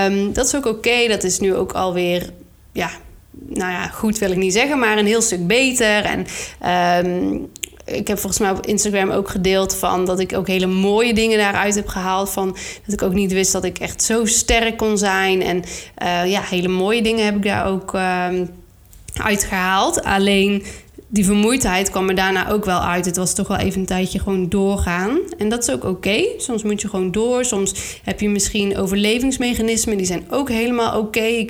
um, 0.06 0.32
dat 0.32 0.46
is 0.46 0.56
ook 0.56 0.66
oké. 0.66 1.08
Dat 1.08 1.24
is 1.24 1.40
nu 1.40 1.54
ook 1.54 1.72
alweer 1.72 2.30
ja, 2.72 2.90
nou 3.48 3.72
ja, 3.72 3.86
goed 3.86 4.18
wil 4.18 4.30
ik 4.30 4.36
niet 4.36 4.52
zeggen, 4.52 4.78
maar 4.78 4.98
een 4.98 5.06
heel 5.06 5.22
stuk 5.22 5.46
beter. 5.46 6.04
En 6.04 6.26
um, 7.06 7.50
ik 7.84 8.08
heb 8.08 8.18
volgens 8.18 8.40
mij 8.40 8.50
op 8.50 8.66
Instagram 8.66 9.10
ook 9.10 9.28
gedeeld 9.28 9.76
van 9.76 10.04
dat 10.04 10.20
ik 10.20 10.32
ook 10.36 10.46
hele 10.46 10.66
mooie 10.66 11.14
dingen 11.14 11.38
daaruit 11.38 11.74
heb 11.74 11.88
gehaald. 11.88 12.30
Van 12.30 12.56
dat 12.84 12.92
ik 12.94 13.02
ook 13.02 13.12
niet 13.12 13.32
wist 13.32 13.52
dat 13.52 13.64
ik 13.64 13.78
echt 13.78 14.02
zo 14.02 14.24
sterk 14.24 14.76
kon 14.76 14.98
zijn. 14.98 15.42
En 15.42 15.56
uh, 16.02 16.30
ja, 16.30 16.42
hele 16.42 16.68
mooie 16.68 17.02
dingen 17.02 17.24
heb 17.24 17.36
ik 17.36 17.42
daar 17.42 17.66
ook 17.66 17.94
uh, 17.94 18.28
uitgehaald. 19.14 20.02
Alleen 20.02 20.64
die 21.08 21.24
vermoeidheid 21.24 21.90
kwam 21.90 22.08
er 22.08 22.14
daarna 22.14 22.50
ook 22.50 22.64
wel 22.64 22.80
uit. 22.80 23.04
Het 23.04 23.16
was 23.16 23.34
toch 23.34 23.48
wel 23.48 23.56
even 23.56 23.80
een 23.80 23.86
tijdje 23.86 24.18
gewoon 24.18 24.48
doorgaan. 24.48 25.18
En 25.38 25.48
dat 25.48 25.62
is 25.62 25.74
ook 25.74 25.84
oké. 25.84 26.24
Soms 26.36 26.62
moet 26.62 26.80
je 26.80 26.88
gewoon 26.88 27.10
door. 27.10 27.44
Soms 27.44 28.00
heb 28.02 28.20
je 28.20 28.28
misschien 28.28 28.76
overlevingsmechanismen. 28.76 29.96
Die 29.96 30.06
zijn 30.06 30.24
ook 30.30 30.48
helemaal 30.48 30.98
oké. 30.98 31.46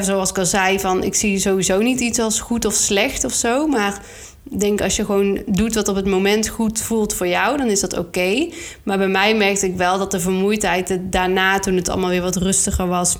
Zoals 0.00 0.30
ik 0.30 0.38
al 0.38 0.46
zei, 0.46 0.80
van 0.80 1.02
ik 1.02 1.14
zie 1.14 1.38
sowieso 1.38 1.78
niet 1.78 2.00
iets 2.00 2.18
als 2.18 2.40
goed 2.40 2.64
of 2.64 2.74
slecht 2.74 3.24
of 3.24 3.32
zo. 3.32 3.66
Maar 3.66 4.00
ik 4.50 4.60
denk 4.60 4.80
als 4.80 4.96
je 4.96 5.04
gewoon 5.04 5.42
doet 5.46 5.74
wat 5.74 5.88
op 5.88 5.96
het 5.96 6.06
moment 6.06 6.48
goed 6.48 6.80
voelt 6.80 7.14
voor 7.14 7.28
jou, 7.28 7.56
dan 7.56 7.66
is 7.66 7.80
dat 7.80 7.98
oké. 7.98 8.48
Maar 8.82 8.98
bij 8.98 9.08
mij 9.08 9.34
merkte 9.34 9.66
ik 9.66 9.76
wel 9.76 9.98
dat 9.98 10.10
de 10.10 10.20
vermoeidheid 10.20 10.98
daarna, 11.00 11.58
toen 11.58 11.76
het 11.76 11.88
allemaal 11.88 12.10
weer 12.10 12.22
wat 12.22 12.36
rustiger 12.36 12.86
was, 12.86 13.16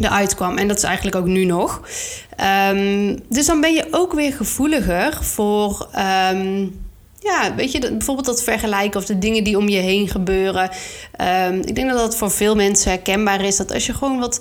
eruit 0.00 0.34
kwam. 0.34 0.56
En 0.56 0.68
dat 0.68 0.76
is 0.76 0.82
eigenlijk 0.82 1.16
ook 1.16 1.26
nu 1.26 1.44
nog. 1.44 1.80
Um, 2.70 3.18
dus 3.28 3.46
dan 3.46 3.60
ben 3.60 3.74
je 3.74 3.86
ook 3.90 4.12
weer 4.12 4.32
gevoeliger 4.32 5.18
voor. 5.24 5.88
Um, 6.32 6.84
ja, 7.20 7.54
weet 7.54 7.72
je, 7.72 7.78
bijvoorbeeld 7.78 8.26
dat 8.26 8.42
vergelijken 8.42 9.00
of 9.00 9.06
de 9.06 9.18
dingen 9.18 9.44
die 9.44 9.58
om 9.58 9.68
je 9.68 9.78
heen 9.78 10.08
gebeuren. 10.08 10.70
Um, 11.48 11.60
ik 11.64 11.74
denk 11.74 11.88
dat 11.88 11.98
dat 11.98 12.16
voor 12.16 12.30
veel 12.30 12.54
mensen 12.54 12.90
herkenbaar 12.90 13.44
is. 13.44 13.56
Dat 13.56 13.72
als 13.72 13.86
je 13.86 13.94
gewoon 13.94 14.18
wat 14.18 14.40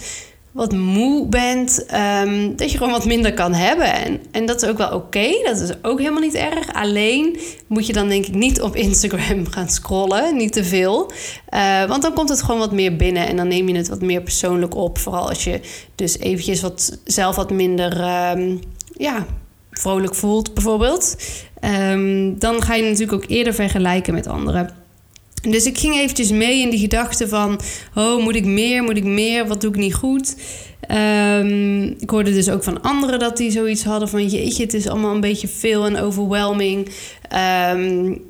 wat 0.56 0.74
moe 0.74 1.28
bent, 1.28 1.86
um, 2.24 2.56
dat 2.56 2.72
je 2.72 2.78
gewoon 2.78 2.94
wat 2.94 3.06
minder 3.06 3.34
kan 3.34 3.54
hebben. 3.54 3.94
En, 3.94 4.19
en 4.31 4.46
dat 4.46 4.63
is 4.63 4.69
ook 4.69 4.78
wel 4.78 4.92
oké, 4.92 5.28
dat 5.44 5.60
is 5.60 5.69
ook 5.81 6.00
helemaal 6.00 6.22
niet 6.22 6.34
erg. 6.34 6.74
Alleen 6.74 7.40
moet 7.68 7.88
je 7.88 7.94
dan 7.94 8.10
denk 8.10 8.25
ik 8.25 8.34
niet 8.34 8.62
op 8.62 8.75
Instagram 8.75 9.48
gaan 9.52 9.69
scrollen, 9.69 10.38
niet 10.38 10.54
te 10.54 10.64
veel. 10.64 11.12
Uh, 11.54 11.85
want 11.85 12.02
dan 12.02 12.14
komt 12.14 12.30
het 12.30 12.42
gewoon 12.42 12.59
wat 12.59 12.71
meer 12.71 12.95
binnen 12.95 13.28
en 13.28 13.35
dan 13.35 13.47
neem 13.47 13.68
je 13.68 13.76
het 13.76 13.88
wat 13.88 14.02
meer 14.02 14.21
persoonlijk 14.21 14.76
op. 14.76 14.97
Vooral 14.97 15.30
als 15.30 15.44
je 15.44 15.59
dus 15.95 16.19
eventjes 16.19 16.62
wat, 16.62 17.00
zelf 17.04 17.35
wat 17.35 17.52
minder 17.52 17.97
um, 18.31 18.59
ja, 18.97 19.26
vrolijk 19.71 20.16
voelt 20.16 20.54
bijvoorbeeld. 20.54 21.16
Um, 21.90 22.40
dan 22.40 22.62
ga 22.62 22.76
je 22.76 22.83
natuurlijk 22.83 23.24
ook 23.24 23.30
eerder 23.30 23.54
vergelijken 23.54 24.14
met 24.14 24.28
anderen. 24.28 24.84
Dus 25.52 25.66
ik 25.66 25.78
ging 25.78 25.95
eventjes 25.95 26.31
mee 26.31 26.61
in 26.61 26.69
die 26.69 26.80
gedachte 26.80 27.28
van... 27.28 27.59
oh, 27.95 28.23
moet 28.23 28.35
ik 28.35 28.45
meer, 28.45 28.83
moet 28.83 28.97
ik 28.97 29.04
meer, 29.04 29.47
wat 29.47 29.61
doe 29.61 29.69
ik 29.69 29.75
niet 29.75 29.94
goed? 29.94 30.35
Um, 30.92 31.95
ik 31.99 32.09
hoorde 32.09 32.33
dus 32.33 32.49
ook 32.49 32.64
van 32.64 32.81
anderen 32.81 33.19
dat 33.19 33.37
die 33.37 33.52
zoiets 33.52 33.83
hadden 33.83 34.09
van... 34.09 34.28
jeetje, 34.28 34.64
het 34.64 34.73
is 34.73 34.87
allemaal 34.87 35.14
een 35.14 35.21
beetje 35.21 35.47
veel 35.47 35.85
en 35.85 35.97
overwhelming. 35.97 36.90
Um, 37.71 38.21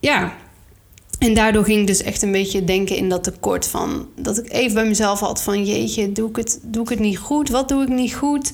ja, 0.00 0.34
en 1.18 1.34
daardoor 1.34 1.64
ging 1.64 1.80
ik 1.80 1.86
dus 1.86 2.02
echt 2.02 2.22
een 2.22 2.32
beetje 2.32 2.64
denken 2.64 2.96
in 2.96 3.08
dat 3.08 3.24
tekort 3.24 3.66
van... 3.66 4.08
dat 4.16 4.38
ik 4.38 4.52
even 4.52 4.74
bij 4.74 4.86
mezelf 4.86 5.20
had 5.20 5.42
van... 5.42 5.64
jeetje, 5.64 6.12
doe 6.12 6.28
ik 6.28 6.36
het, 6.36 6.58
doe 6.62 6.82
ik 6.82 6.88
het 6.88 6.98
niet 6.98 7.18
goed? 7.18 7.48
Wat 7.48 7.68
doe 7.68 7.82
ik 7.82 7.88
niet 7.88 8.14
goed? 8.14 8.52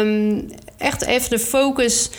Um, 0.00 0.46
echt 0.76 1.02
even 1.02 1.30
de 1.30 1.38
focus 1.38 2.10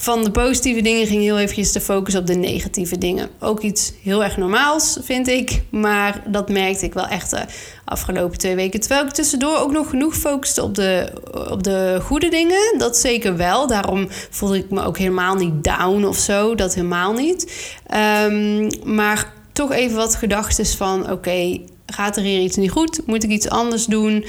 van 0.00 0.24
de 0.24 0.30
positieve 0.30 0.82
dingen 0.82 1.06
ging 1.06 1.22
heel 1.22 1.38
eventjes 1.38 1.72
de 1.72 1.80
focus 1.80 2.14
op 2.14 2.26
de 2.26 2.34
negatieve 2.34 2.98
dingen. 2.98 3.28
Ook 3.40 3.60
iets 3.60 3.92
heel 4.02 4.24
erg 4.24 4.36
normaals, 4.36 4.98
vind 5.02 5.28
ik. 5.28 5.62
Maar 5.70 6.22
dat 6.26 6.48
merkte 6.48 6.84
ik 6.84 6.92
wel 6.92 7.06
echt 7.06 7.30
de 7.30 7.44
afgelopen 7.84 8.38
twee 8.38 8.54
weken. 8.54 8.80
Terwijl 8.80 9.04
ik 9.04 9.12
tussendoor 9.12 9.56
ook 9.56 9.72
nog 9.72 9.90
genoeg 9.90 10.16
focuste 10.16 10.62
op 10.62 10.74
de, 10.74 11.12
op 11.50 11.62
de 11.62 11.98
goede 12.02 12.28
dingen. 12.28 12.78
Dat 12.78 12.96
zeker 12.96 13.36
wel. 13.36 13.66
Daarom 13.66 14.06
voelde 14.30 14.58
ik 14.58 14.70
me 14.70 14.82
ook 14.82 14.98
helemaal 14.98 15.34
niet 15.34 15.64
down 15.64 16.04
of 16.04 16.16
zo. 16.16 16.54
Dat 16.54 16.74
helemaal 16.74 17.12
niet. 17.12 17.72
Um, 18.24 18.68
maar 18.84 19.32
toch 19.52 19.72
even 19.72 19.96
wat 19.96 20.14
gedachten 20.14 20.66
van... 20.66 21.10
oké, 21.10 21.60
gaat 21.86 22.16
er 22.16 22.22
hier 22.22 22.40
iets 22.40 22.56
niet 22.56 22.70
goed? 22.70 23.06
Moet 23.06 23.24
ik 23.24 23.30
iets 23.30 23.48
anders 23.48 23.84
doen? 23.84 24.24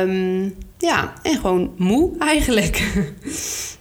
Um, 0.00 0.54
ja, 0.78 1.12
en 1.22 1.36
gewoon 1.36 1.72
moe 1.76 2.10
eigenlijk. 2.18 2.82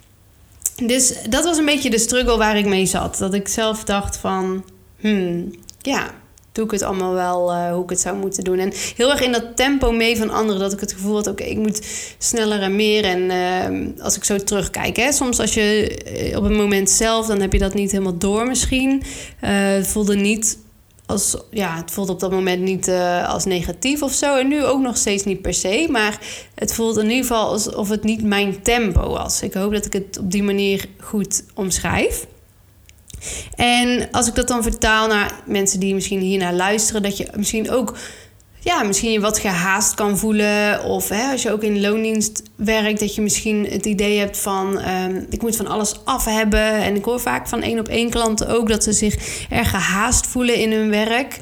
dus 0.75 1.13
dat 1.29 1.44
was 1.44 1.58
een 1.58 1.65
beetje 1.65 1.89
de 1.89 2.00
struggle 2.00 2.38
waar 2.38 2.58
ik 2.58 2.65
mee 2.65 2.86
zat. 2.86 3.17
Dat 3.17 3.34
ik 3.34 3.48
zelf 3.48 3.84
dacht 3.84 4.17
van, 4.17 4.65
hmm, 5.00 5.55
ja, 5.82 6.13
doe 6.51 6.65
ik 6.65 6.72
het 6.72 6.82
allemaal 6.82 7.13
wel 7.13 7.51
uh, 7.51 7.72
hoe 7.72 7.84
ik 7.84 7.89
het 7.89 8.00
zou 8.00 8.17
moeten 8.17 8.44
doen. 8.44 8.60
En 8.60 8.74
heel 8.96 9.12
erg 9.12 9.22
in 9.22 9.32
dat 9.32 9.55
tempo 9.55 9.91
mee 9.91 10.17
van 10.17 10.29
anderen. 10.29 10.62
Dat 10.62 10.74
ik 10.74 10.79
het 10.79 10.94
gevoel 10.94 11.15
had, 11.15 11.27
oké, 11.27 11.44
ik 11.44 11.58
moet 11.58 11.88
sneller 12.17 12.62
en 12.62 12.75
meer. 12.75 13.03
En 13.03 13.20
uh, 13.20 14.03
als 14.03 14.15
ik 14.15 14.24
zo 14.24 14.38
terugkijk, 14.38 14.96
hè, 14.96 15.12
soms 15.12 15.39
als 15.39 15.53
je 15.53 15.98
eh, 16.05 16.38
op 16.38 16.44
het 16.44 16.53
moment 16.53 16.89
zelf... 16.89 17.27
dan 17.27 17.41
heb 17.41 17.53
je 17.53 17.60
dat 17.60 17.74
niet 17.74 17.91
helemaal 17.91 18.17
door 18.17 18.48
misschien. 18.48 19.03
Uh, 19.44 19.82
voelde 19.82 20.15
niet 20.15 20.58
als... 21.06 21.38
Ja, 21.52 21.76
het 21.76 21.92
voelde 21.92 22.12
op 22.12 22.20
dat 22.20 22.32
moment 22.32 22.62
niet 22.62 22.88
uh, 22.88 23.30
als 23.30 23.46
negatief 23.46 24.02
of 24.02 24.14
zo. 24.14 24.38
En 24.38 24.48
nu 24.48 24.66
ook 24.66 24.82
nog 24.82 24.98
steeds 24.98 25.24
niet 25.24 25.42
per 25.42 25.54
se. 25.54 25.88
Maar 25.92 26.20
het 26.56 26.74
voelt 26.74 26.98
in 26.98 27.10
ieder 27.10 27.26
geval 27.26 27.50
alsof 27.50 27.90
het 27.90 28.04
niet 28.04 28.24
mijn 28.24 28.62
tempo 28.62 29.10
was. 29.10 29.42
Ik 29.42 29.54
hoop 29.54 29.72
dat 29.72 29.86
ik 29.86 29.94
het 29.94 30.18
op 30.20 30.32
die 30.32 30.44
manier 30.44 30.88
goed 31.00 31.44
omschrijf. 31.54 32.28
En 33.56 34.08
als 34.12 34.28
ik 34.28 34.36
dat 34.36 34.48
dan 34.48 34.64
vertaal 34.64 35.08
naar 35.08 35.42
mensen 35.46 35.80
die 35.80 35.94
misschien 35.94 36.20
hiernaar 36.20 36.54
luisteren, 36.54 37.04
dat 37.04 37.18
je 37.18 37.28
misschien 37.36 37.72
ook 37.72 37.98
ja, 38.65 38.84
misschien 38.84 39.12
je 39.12 39.19
wat 39.19 39.39
gehaast 39.39 39.93
kan 39.93 40.17
voelen. 40.17 40.84
Of 40.84 41.10
hè, 41.10 41.31
als 41.31 41.41
je 41.41 41.51
ook 41.51 41.63
in 41.63 41.81
loondienst 41.81 42.43
werkt, 42.55 43.00
dat 43.00 43.15
je 43.15 43.22
misschien 43.22 43.67
het 43.69 43.86
idee 43.86 44.19
hebt 44.19 44.38
van 44.38 44.89
um, 44.89 45.25
ik 45.29 45.41
moet 45.41 45.55
van 45.55 45.67
alles 45.67 46.05
af 46.05 46.25
hebben. 46.25 46.74
En 46.74 46.95
ik 46.95 47.05
hoor 47.05 47.19
vaak 47.19 47.48
van 47.48 47.62
één 47.62 47.79
op 47.79 47.88
één 47.88 48.10
klanten 48.10 48.48
ook 48.48 48.69
dat 48.69 48.84
ze 48.84 48.93
zich 48.93 49.45
erg 49.50 49.69
gehaast 49.69 50.27
voelen 50.27 50.55
in 50.55 50.72
hun 50.72 50.89
werk. 50.89 51.34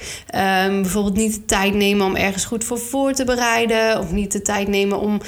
Um, 0.67 0.81
bijvoorbeeld 0.81 1.15
niet 1.15 1.33
de 1.33 1.45
tijd 1.45 1.73
nemen 1.73 2.05
om 2.05 2.15
ergens 2.15 2.45
goed 2.45 2.63
voor 2.63 2.79
voor 2.79 3.13
te 3.13 3.23
bereiden. 3.23 3.99
Of 3.99 4.11
niet 4.11 4.31
de 4.31 4.41
tijd 4.41 4.67
nemen 4.67 4.99
om 4.99 5.21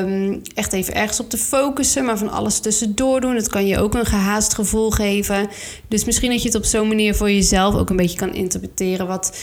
Um, 0.00 0.42
echt 0.54 0.72
even 0.72 0.94
ergens 0.94 1.20
op 1.20 1.30
te 1.30 1.36
focussen, 1.36 2.04
maar 2.04 2.18
van 2.18 2.30
alles 2.30 2.60
tussendoor 2.60 3.20
doen. 3.20 3.34
Dat 3.34 3.48
kan 3.48 3.66
je 3.66 3.78
ook 3.78 3.94
een 3.94 4.06
gehaast 4.06 4.54
gevoel 4.54 4.90
geven. 4.90 5.48
Dus 5.88 6.04
misschien 6.04 6.30
dat 6.30 6.42
je 6.42 6.48
het 6.48 6.56
op 6.56 6.64
zo'n 6.64 6.88
manier 6.88 7.14
voor 7.14 7.30
jezelf 7.30 7.74
ook 7.74 7.90
een 7.90 7.96
beetje 7.96 8.18
kan 8.18 8.34
interpreteren. 8.34 9.06
Wat, 9.06 9.38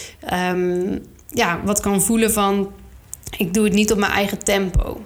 ja, 1.33 1.61
wat 1.65 1.79
kan 1.79 2.01
voelen 2.01 2.31
van: 2.31 2.71
ik 3.37 3.53
doe 3.53 3.63
het 3.63 3.73
niet 3.73 3.91
op 3.91 3.97
mijn 3.97 4.11
eigen 4.11 4.43
tempo. 4.43 5.01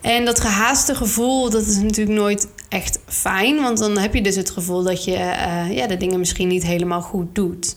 En 0.00 0.24
dat 0.24 0.40
gehaaste 0.40 0.94
gevoel, 0.94 1.50
dat 1.50 1.66
is 1.66 1.76
natuurlijk 1.76 2.18
nooit 2.18 2.48
echt 2.68 2.98
fijn. 3.06 3.60
Want 3.62 3.78
dan 3.78 3.98
heb 3.98 4.14
je 4.14 4.22
dus 4.22 4.36
het 4.36 4.50
gevoel 4.50 4.82
dat 4.82 5.04
je 5.04 5.12
uh, 5.12 5.76
ja, 5.76 5.86
de 5.86 5.96
dingen 5.96 6.18
misschien 6.18 6.48
niet 6.48 6.66
helemaal 6.66 7.02
goed 7.02 7.34
doet. 7.34 7.76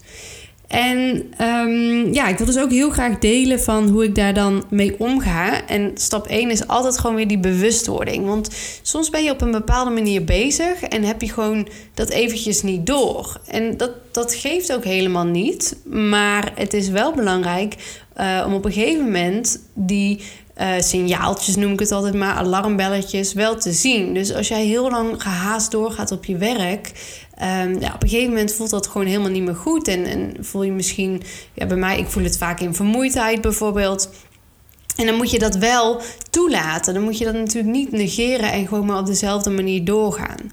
En 0.72 1.34
um, 1.42 2.14
ja, 2.14 2.28
ik 2.28 2.38
wil 2.38 2.46
dus 2.46 2.60
ook 2.60 2.72
heel 2.72 2.90
graag 2.90 3.20
delen 3.20 3.60
van 3.60 3.88
hoe 3.88 4.04
ik 4.04 4.16
daar 4.16 4.34
dan 4.34 4.64
mee 4.70 4.96
omga. 5.00 5.68
En 5.68 5.92
stap 5.94 6.28
1 6.28 6.50
is 6.50 6.68
altijd 6.68 7.00
gewoon 7.00 7.16
weer 7.16 7.28
die 7.28 7.40
bewustwording. 7.40 8.26
Want 8.26 8.50
soms 8.82 9.10
ben 9.10 9.24
je 9.24 9.32
op 9.32 9.42
een 9.42 9.52
bepaalde 9.52 9.92
manier 9.92 10.24
bezig 10.24 10.82
en 10.82 11.04
heb 11.04 11.22
je 11.22 11.30
gewoon 11.30 11.68
dat 11.94 12.10
eventjes 12.10 12.62
niet 12.62 12.86
door. 12.86 13.40
En 13.48 13.78
dat, 13.78 13.92
dat 14.12 14.34
geeft 14.34 14.74
ook 14.74 14.84
helemaal 14.84 15.26
niet. 15.26 15.78
Maar 15.86 16.52
het 16.56 16.74
is 16.74 16.90
wel 16.90 17.14
belangrijk 17.14 17.76
uh, 18.18 18.44
om 18.48 18.54
op 18.54 18.66
een 18.66 18.72
gegeven 18.72 19.04
moment 19.04 19.60
die 19.74 20.22
uh, 20.62 20.68
signaaltjes, 20.80 21.56
noem 21.56 21.74
ik 21.74 21.80
het 21.80 21.92
altijd 21.92 22.14
maar, 22.14 22.34
alarmbelletjes, 22.34 23.34
wel 23.34 23.56
te 23.56 23.72
zien. 23.72 24.14
Dus 24.14 24.34
als 24.34 24.48
jij 24.48 24.66
heel 24.66 24.90
lang 24.90 25.22
gehaast 25.22 25.72
doorgaat 25.72 26.12
op 26.12 26.26
je 26.26 26.38
werk, 26.38 26.92
um, 27.44 27.80
ja, 27.80 27.94
op 27.94 28.04
een 28.04 28.10
gegeven 28.10 28.30
moment 28.30 28.54
voelt 28.54 28.70
dat 28.70 28.88
gewoon 28.88 29.08
helemaal 29.08 29.32
niet 29.32 29.44
meer 29.44 29.56
goed. 29.56 29.88
En, 29.88 30.06
en 30.06 30.36
voel 30.40 30.64
je 30.64 30.72
misschien, 30.72 31.22
ja, 31.54 31.66
bij 31.66 31.78
mij, 31.78 32.00
ik 32.00 32.08
voel 32.08 32.24
het 32.24 32.38
vaak 32.38 32.60
in 32.60 32.74
vermoeidheid 32.74 33.42
bijvoorbeeld. 33.42 34.10
En 34.96 35.06
dan 35.06 35.16
moet 35.16 35.32
je 35.32 35.40
dat 35.40 35.56
wel 35.56 36.02
toelaten. 36.30 36.94
Dan 36.94 37.04
moet 37.04 37.18
je 37.18 37.26
dat 37.26 37.34
natuurlijk 37.34 37.74
niet 37.76 37.92
negeren 37.92 38.52
en 38.52 38.68
gewoon 38.68 38.86
maar 38.86 39.00
op 39.00 39.06
dezelfde 39.06 39.50
manier 39.50 39.86
doorgaan. 39.86 40.52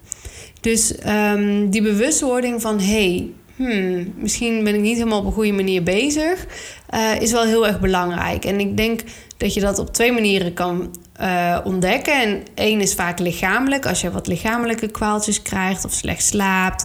Dus 0.60 0.94
um, 1.06 1.70
die 1.70 1.82
bewustwording 1.82 2.60
van 2.60 2.80
hey, 2.80 3.30
hmm, 3.58 4.12
misschien 4.16 4.64
ben 4.64 4.74
ik 4.74 4.80
niet 4.80 4.96
helemaal 4.96 5.18
op 5.18 5.26
een 5.26 5.32
goede 5.32 5.52
manier 5.52 5.82
bezig, 5.82 6.46
uh, 6.94 7.20
is 7.20 7.32
wel 7.32 7.44
heel 7.44 7.66
erg 7.66 7.80
belangrijk. 7.80 8.44
En 8.44 8.60
ik 8.60 8.76
denk 8.76 9.00
dat 9.36 9.54
je 9.54 9.60
dat 9.60 9.78
op 9.78 9.92
twee 9.92 10.12
manieren 10.12 10.54
kan 10.54 10.96
uh, 11.20 11.58
ontdekken. 11.64 12.22
En 12.22 12.42
één 12.54 12.80
is 12.80 12.94
vaak 12.94 13.18
lichamelijk, 13.18 13.86
als 13.86 14.00
je 14.00 14.10
wat 14.10 14.26
lichamelijke 14.26 14.88
kwaaltjes 14.88 15.42
krijgt 15.42 15.84
of 15.84 15.92
slecht 15.92 16.24
slaapt, 16.24 16.84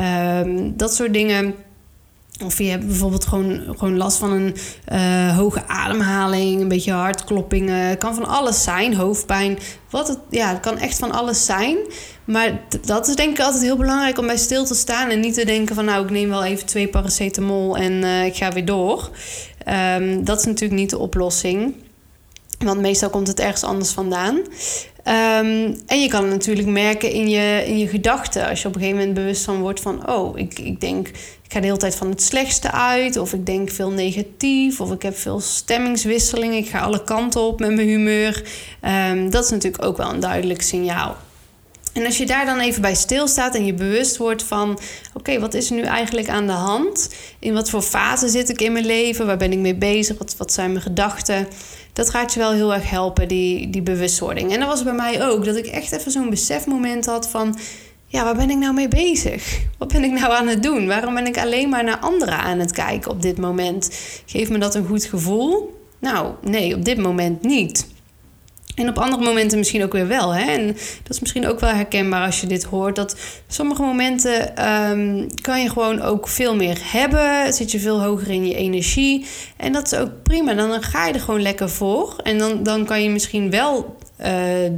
um, 0.00 0.76
dat 0.76 0.94
soort 0.94 1.12
dingen. 1.12 1.54
Of 2.44 2.58
je 2.58 2.64
hebt 2.64 2.86
bijvoorbeeld 2.86 3.26
gewoon, 3.26 3.62
gewoon 3.66 3.96
last 3.96 4.18
van 4.18 4.32
een 4.32 4.56
uh, 4.92 5.36
hoge 5.36 5.66
ademhaling, 5.66 6.60
een 6.60 6.68
beetje 6.68 6.92
hartkloppingen. 6.92 7.88
Het 7.88 7.98
kan 7.98 8.14
van 8.14 8.26
alles 8.26 8.62
zijn, 8.62 8.94
hoofdpijn. 8.94 9.58
Wat 9.90 10.08
het, 10.08 10.18
ja, 10.30 10.48
het 10.48 10.60
kan 10.60 10.78
echt 10.78 10.98
van 10.98 11.12
alles 11.12 11.44
zijn. 11.44 11.76
Maar 12.24 12.60
dat 12.84 13.08
is 13.08 13.14
denk 13.14 13.38
ik 13.38 13.44
altijd 13.44 13.62
heel 13.62 13.76
belangrijk 13.76 14.18
om 14.18 14.26
bij 14.26 14.36
stil 14.36 14.64
te 14.64 14.74
staan. 14.74 15.10
En 15.10 15.20
niet 15.20 15.34
te 15.34 15.44
denken 15.44 15.74
van 15.74 15.84
nou, 15.84 16.04
ik 16.04 16.10
neem 16.10 16.28
wel 16.28 16.44
even 16.44 16.66
twee 16.66 16.88
paracetamol 16.88 17.76
en 17.76 17.92
uh, 17.92 18.24
ik 18.24 18.36
ga 18.36 18.52
weer 18.52 18.64
door. 18.64 19.10
Um, 19.98 20.24
dat 20.24 20.38
is 20.38 20.44
natuurlijk 20.44 20.80
niet 20.80 20.90
de 20.90 20.98
oplossing. 20.98 21.74
Want 22.58 22.80
meestal 22.80 23.10
komt 23.10 23.28
het 23.28 23.40
ergens 23.40 23.62
anders 23.62 23.90
vandaan. 23.90 24.34
Um, 24.34 25.76
en 25.86 26.00
je 26.00 26.08
kan 26.08 26.22
het 26.22 26.30
natuurlijk 26.30 26.68
merken 26.68 27.10
in 27.10 27.28
je, 27.28 27.62
in 27.66 27.78
je 27.78 27.88
gedachten. 27.88 28.48
Als 28.48 28.62
je 28.62 28.68
op 28.68 28.74
een 28.74 28.80
gegeven 28.80 29.00
moment 29.00 29.16
bewust 29.16 29.44
van 29.44 29.60
wordt 29.60 29.80
van... 29.80 30.10
oh, 30.10 30.38
ik, 30.38 30.58
ik 30.58 30.80
denk, 30.80 31.08
ik 31.08 31.52
ga 31.52 31.60
de 31.60 31.66
hele 31.66 31.78
tijd 31.78 31.94
van 31.94 32.10
het 32.10 32.22
slechtste 32.22 32.70
uit... 32.70 33.16
of 33.16 33.32
ik 33.32 33.46
denk 33.46 33.70
veel 33.70 33.90
negatief... 33.90 34.80
of 34.80 34.92
ik 34.92 35.02
heb 35.02 35.16
veel 35.16 35.40
stemmingswisseling... 35.40 36.54
ik 36.54 36.68
ga 36.68 36.80
alle 36.80 37.04
kanten 37.04 37.40
op 37.40 37.60
met 37.60 37.74
mijn 37.74 37.88
humeur. 37.88 38.44
Um, 39.10 39.30
dat 39.30 39.44
is 39.44 39.50
natuurlijk 39.50 39.84
ook 39.84 39.96
wel 39.96 40.10
een 40.10 40.20
duidelijk 40.20 40.62
signaal. 40.62 41.16
En 41.94 42.04
als 42.04 42.18
je 42.18 42.26
daar 42.26 42.46
dan 42.46 42.60
even 42.60 42.82
bij 42.82 42.94
stilstaat 42.94 43.54
en 43.54 43.66
je 43.66 43.74
bewust 43.74 44.16
wordt 44.16 44.42
van: 44.42 44.78
oké, 45.14 45.40
wat 45.40 45.54
is 45.54 45.70
er 45.70 45.76
nu 45.76 45.82
eigenlijk 45.82 46.28
aan 46.28 46.46
de 46.46 46.52
hand? 46.52 47.14
In 47.38 47.54
wat 47.54 47.70
voor 47.70 47.82
fase 47.82 48.28
zit 48.28 48.48
ik 48.48 48.60
in 48.60 48.72
mijn 48.72 48.86
leven? 48.86 49.26
Waar 49.26 49.36
ben 49.36 49.52
ik 49.52 49.58
mee 49.58 49.74
bezig? 49.74 50.18
Wat, 50.18 50.36
wat 50.36 50.52
zijn 50.52 50.72
mijn 50.72 50.82
gedachten? 50.82 51.48
Dat 51.92 52.10
gaat 52.10 52.32
je 52.32 52.38
wel 52.38 52.52
heel 52.52 52.74
erg 52.74 52.90
helpen, 52.90 53.28
die, 53.28 53.70
die 53.70 53.82
bewustwording. 53.82 54.52
En 54.52 54.60
dat 54.60 54.68
was 54.68 54.82
bij 54.82 54.92
mij 54.92 55.28
ook, 55.28 55.44
dat 55.44 55.56
ik 55.56 55.66
echt 55.66 55.92
even 55.92 56.10
zo'n 56.10 56.30
besefmoment 56.30 57.06
had 57.06 57.28
van: 57.28 57.58
ja, 58.06 58.24
waar 58.24 58.36
ben 58.36 58.50
ik 58.50 58.58
nou 58.58 58.74
mee 58.74 58.88
bezig? 58.88 59.60
Wat 59.78 59.92
ben 59.92 60.04
ik 60.04 60.12
nou 60.12 60.32
aan 60.32 60.48
het 60.48 60.62
doen? 60.62 60.86
Waarom 60.86 61.14
ben 61.14 61.26
ik 61.26 61.38
alleen 61.38 61.68
maar 61.68 61.84
naar 61.84 61.98
anderen 61.98 62.38
aan 62.38 62.58
het 62.58 62.72
kijken 62.72 63.10
op 63.10 63.22
dit 63.22 63.38
moment? 63.38 63.90
Geeft 64.26 64.50
me 64.50 64.58
dat 64.58 64.74
een 64.74 64.86
goed 64.86 65.04
gevoel? 65.04 65.80
Nou, 65.98 66.32
nee, 66.42 66.74
op 66.74 66.84
dit 66.84 66.98
moment 66.98 67.42
niet. 67.42 67.86
En 68.74 68.88
op 68.88 68.98
andere 68.98 69.24
momenten 69.24 69.58
misschien 69.58 69.82
ook 69.82 69.92
weer 69.92 70.08
wel. 70.08 70.34
Hè? 70.34 70.50
En 70.50 70.66
dat 71.02 71.10
is 71.10 71.20
misschien 71.20 71.46
ook 71.46 71.60
wel 71.60 71.70
herkenbaar 71.70 72.26
als 72.26 72.40
je 72.40 72.46
dit 72.46 72.64
hoort. 72.64 72.96
Dat 72.96 73.16
sommige 73.46 73.82
momenten 73.82 74.68
um, 74.68 75.26
kan 75.40 75.62
je 75.62 75.68
gewoon 75.70 76.00
ook 76.00 76.28
veel 76.28 76.56
meer 76.56 76.78
hebben. 76.82 77.52
Zit 77.52 77.70
je 77.70 77.80
veel 77.80 78.02
hoger 78.02 78.30
in 78.30 78.46
je 78.46 78.54
energie. 78.54 79.26
En 79.56 79.72
dat 79.72 79.92
is 79.92 79.98
ook 79.98 80.10
prima. 80.22 80.54
Dan 80.54 80.82
ga 80.82 81.06
je 81.06 81.12
er 81.12 81.20
gewoon 81.20 81.42
lekker 81.42 81.70
voor. 81.70 82.16
En 82.22 82.38
dan, 82.38 82.62
dan 82.62 82.84
kan 82.84 83.02
je 83.02 83.10
misschien 83.10 83.50
wel 83.50 83.96
uh, 84.20 84.26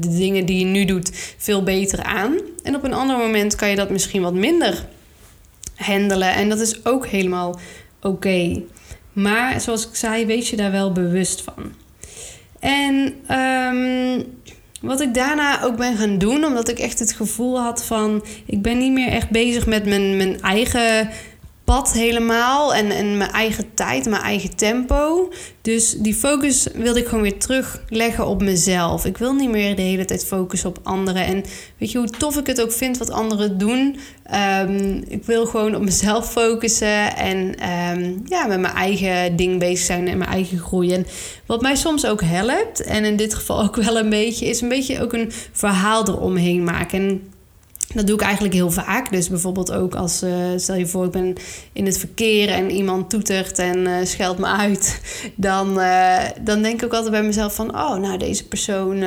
de 0.00 0.16
dingen 0.16 0.46
die 0.46 0.58
je 0.58 0.64
nu 0.64 0.84
doet 0.84 1.34
veel 1.38 1.62
beter 1.62 2.02
aan. 2.02 2.38
En 2.62 2.74
op 2.74 2.84
een 2.84 2.94
ander 2.94 3.16
moment 3.16 3.54
kan 3.54 3.68
je 3.68 3.76
dat 3.76 3.90
misschien 3.90 4.22
wat 4.22 4.34
minder 4.34 4.86
handelen. 5.74 6.34
En 6.34 6.48
dat 6.48 6.60
is 6.60 6.84
ook 6.84 7.06
helemaal 7.06 7.58
oké. 8.02 8.62
Maar 9.12 9.60
zoals 9.60 9.88
ik 9.88 9.94
zei, 9.94 10.26
wees 10.26 10.50
je 10.50 10.56
daar 10.56 10.72
wel 10.72 10.92
bewust 10.92 11.42
van. 11.42 11.85
En 12.60 13.14
um, 13.30 14.24
wat 14.80 15.00
ik 15.00 15.14
daarna 15.14 15.62
ook 15.62 15.76
ben 15.76 15.96
gaan 15.96 16.18
doen, 16.18 16.44
omdat 16.44 16.68
ik 16.68 16.78
echt 16.78 16.98
het 16.98 17.12
gevoel 17.12 17.60
had 17.60 17.84
van... 17.84 18.24
ik 18.46 18.62
ben 18.62 18.78
niet 18.78 18.92
meer 18.92 19.08
echt 19.08 19.30
bezig 19.30 19.66
met 19.66 19.86
mijn, 19.86 20.16
mijn 20.16 20.40
eigen 20.40 21.08
pad 21.66 21.92
helemaal. 21.92 22.74
En, 22.74 22.90
en 22.90 23.16
mijn 23.16 23.30
eigen 23.30 23.74
tijd, 23.74 24.04
mijn 24.08 24.22
eigen 24.22 24.56
tempo. 24.56 25.32
Dus 25.62 25.96
die 25.98 26.14
focus 26.14 26.68
wilde 26.74 27.00
ik 27.00 27.06
gewoon 27.06 27.22
weer 27.22 27.38
terugleggen 27.38 28.26
op 28.26 28.42
mezelf. 28.42 29.04
Ik 29.04 29.18
wil 29.18 29.34
niet 29.34 29.50
meer 29.50 29.76
de 29.76 29.82
hele 29.82 30.04
tijd 30.04 30.26
focussen 30.26 30.68
op 30.68 30.78
anderen. 30.82 31.24
En 31.24 31.44
weet 31.78 31.92
je 31.92 31.98
hoe 31.98 32.10
tof 32.10 32.36
ik 32.36 32.46
het 32.46 32.60
ook 32.60 32.72
vind 32.72 32.98
wat 32.98 33.10
anderen 33.10 33.58
doen? 33.58 33.98
Um, 34.62 35.04
ik 35.08 35.24
wil 35.24 35.46
gewoon 35.46 35.74
op 35.74 35.82
mezelf 35.82 36.32
focussen. 36.32 37.16
En 37.16 37.36
um, 37.96 38.22
ja, 38.24 38.46
met 38.46 38.60
mijn 38.60 38.74
eigen 38.74 39.36
ding 39.36 39.58
bezig 39.58 39.86
zijn 39.86 40.08
en 40.08 40.18
mijn 40.18 40.30
eigen 40.30 40.58
groei. 40.58 40.92
En 40.92 41.06
wat 41.46 41.62
mij 41.62 41.76
soms 41.76 42.06
ook 42.06 42.22
helpt, 42.22 42.82
en 42.82 43.04
in 43.04 43.16
dit 43.16 43.34
geval 43.34 43.62
ook 43.62 43.76
wel 43.76 43.98
een 43.98 44.10
beetje, 44.10 44.46
is 44.46 44.60
een 44.60 44.68
beetje 44.68 45.02
ook 45.02 45.12
een 45.12 45.32
verhaal 45.52 46.08
eromheen 46.08 46.64
maken. 46.64 46.98
En 46.98 47.22
dat 47.94 48.06
doe 48.06 48.16
ik 48.16 48.22
eigenlijk 48.22 48.54
heel 48.54 48.70
vaak. 48.70 49.10
Dus 49.10 49.28
bijvoorbeeld 49.28 49.72
ook 49.72 49.94
als, 49.94 50.22
uh, 50.22 50.34
stel 50.56 50.74
je 50.74 50.86
voor, 50.86 51.04
ik 51.04 51.10
ben 51.10 51.34
in 51.72 51.86
het 51.86 51.98
verkeer 51.98 52.48
en 52.48 52.70
iemand 52.70 53.10
toetert 53.10 53.58
en 53.58 53.78
uh, 53.78 53.96
scheldt 54.04 54.38
me 54.38 54.46
uit. 54.46 55.00
Dan, 55.34 55.78
uh, 55.80 56.22
dan 56.40 56.62
denk 56.62 56.74
ik 56.74 56.84
ook 56.84 56.92
altijd 56.92 57.10
bij 57.10 57.22
mezelf 57.22 57.54
van, 57.54 57.74
oh, 57.74 57.96
nou 57.96 58.18
deze 58.18 58.48
persoon 58.48 59.04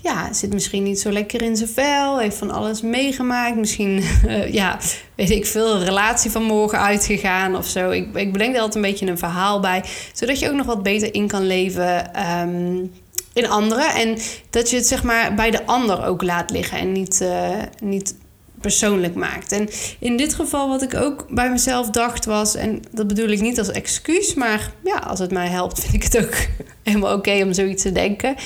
ja, 0.00 0.32
zit 0.32 0.52
misschien 0.52 0.82
niet 0.82 1.00
zo 1.00 1.10
lekker 1.10 1.42
in 1.42 1.56
zijn 1.56 1.68
vel. 1.68 2.18
Heeft 2.18 2.36
van 2.36 2.50
alles 2.50 2.82
meegemaakt. 2.82 3.56
Misschien, 3.56 4.02
ja, 4.50 4.78
weet 5.14 5.30
ik 5.30 5.46
veel, 5.46 5.78
relatie 5.78 6.30
van 6.30 6.42
morgen 6.42 6.80
uitgegaan 6.80 7.56
of 7.56 7.66
zo. 7.66 7.90
Ik, 7.90 8.16
ik 8.16 8.32
bedenk 8.32 8.54
er 8.54 8.60
altijd 8.60 8.84
een 8.84 8.90
beetje 8.90 9.06
een 9.06 9.18
verhaal 9.18 9.60
bij. 9.60 9.84
Zodat 10.12 10.38
je 10.38 10.48
ook 10.48 10.56
nog 10.56 10.66
wat 10.66 10.82
beter 10.82 11.14
in 11.14 11.26
kan 11.26 11.46
leven. 11.46 12.10
Um, 12.40 12.90
in 13.38 13.48
anderen. 13.48 13.94
En 13.94 14.18
dat 14.50 14.70
je 14.70 14.76
het 14.76 14.86
zeg 14.86 15.02
maar 15.02 15.34
bij 15.34 15.50
de 15.50 15.66
ander 15.66 16.04
ook 16.04 16.22
laat 16.22 16.50
liggen 16.50 16.78
en 16.78 16.92
niet, 16.92 17.20
uh, 17.22 17.48
niet 17.82 18.14
persoonlijk 18.60 19.14
maakt. 19.14 19.52
En 19.52 19.68
in 19.98 20.16
dit 20.16 20.34
geval 20.34 20.68
wat 20.68 20.82
ik 20.82 20.94
ook 20.94 21.26
bij 21.30 21.50
mezelf 21.50 21.90
dacht 21.90 22.24
was, 22.24 22.54
en 22.54 22.82
dat 22.90 23.06
bedoel 23.06 23.28
ik 23.28 23.40
niet 23.40 23.58
als 23.58 23.70
excuus, 23.70 24.34
maar 24.34 24.72
ja, 24.84 24.96
als 24.96 25.18
het 25.18 25.30
mij 25.30 25.48
helpt, 25.48 25.80
vind 25.82 25.94
ik 25.94 26.02
het 26.02 26.18
ook 26.18 26.36
helemaal 26.82 27.16
oké 27.16 27.42
om 27.42 27.52
zoiets 27.52 27.82
te 27.82 27.92
denken. 27.92 28.36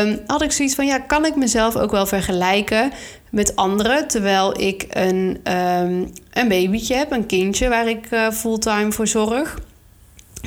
Um, 0.00 0.20
had 0.26 0.42
ik 0.42 0.52
zoiets 0.52 0.74
van, 0.74 0.86
ja, 0.86 0.98
kan 0.98 1.24
ik 1.24 1.36
mezelf 1.36 1.76
ook 1.76 1.90
wel 1.90 2.06
vergelijken 2.06 2.92
met 3.30 3.56
anderen, 3.56 4.08
terwijl 4.08 4.60
ik 4.60 4.86
een, 4.88 5.40
um, 5.52 6.12
een 6.32 6.48
babytje 6.48 6.94
heb, 6.94 7.12
een 7.12 7.26
kindje 7.26 7.68
waar 7.68 7.88
ik 7.88 8.10
uh, 8.10 8.30
fulltime 8.30 8.92
voor 8.92 9.06
zorg. 9.06 9.58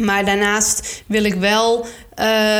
Maar 0.01 0.25
daarnaast 0.25 1.03
wil 1.05 1.23
ik 1.23 1.33
wel 1.33 1.85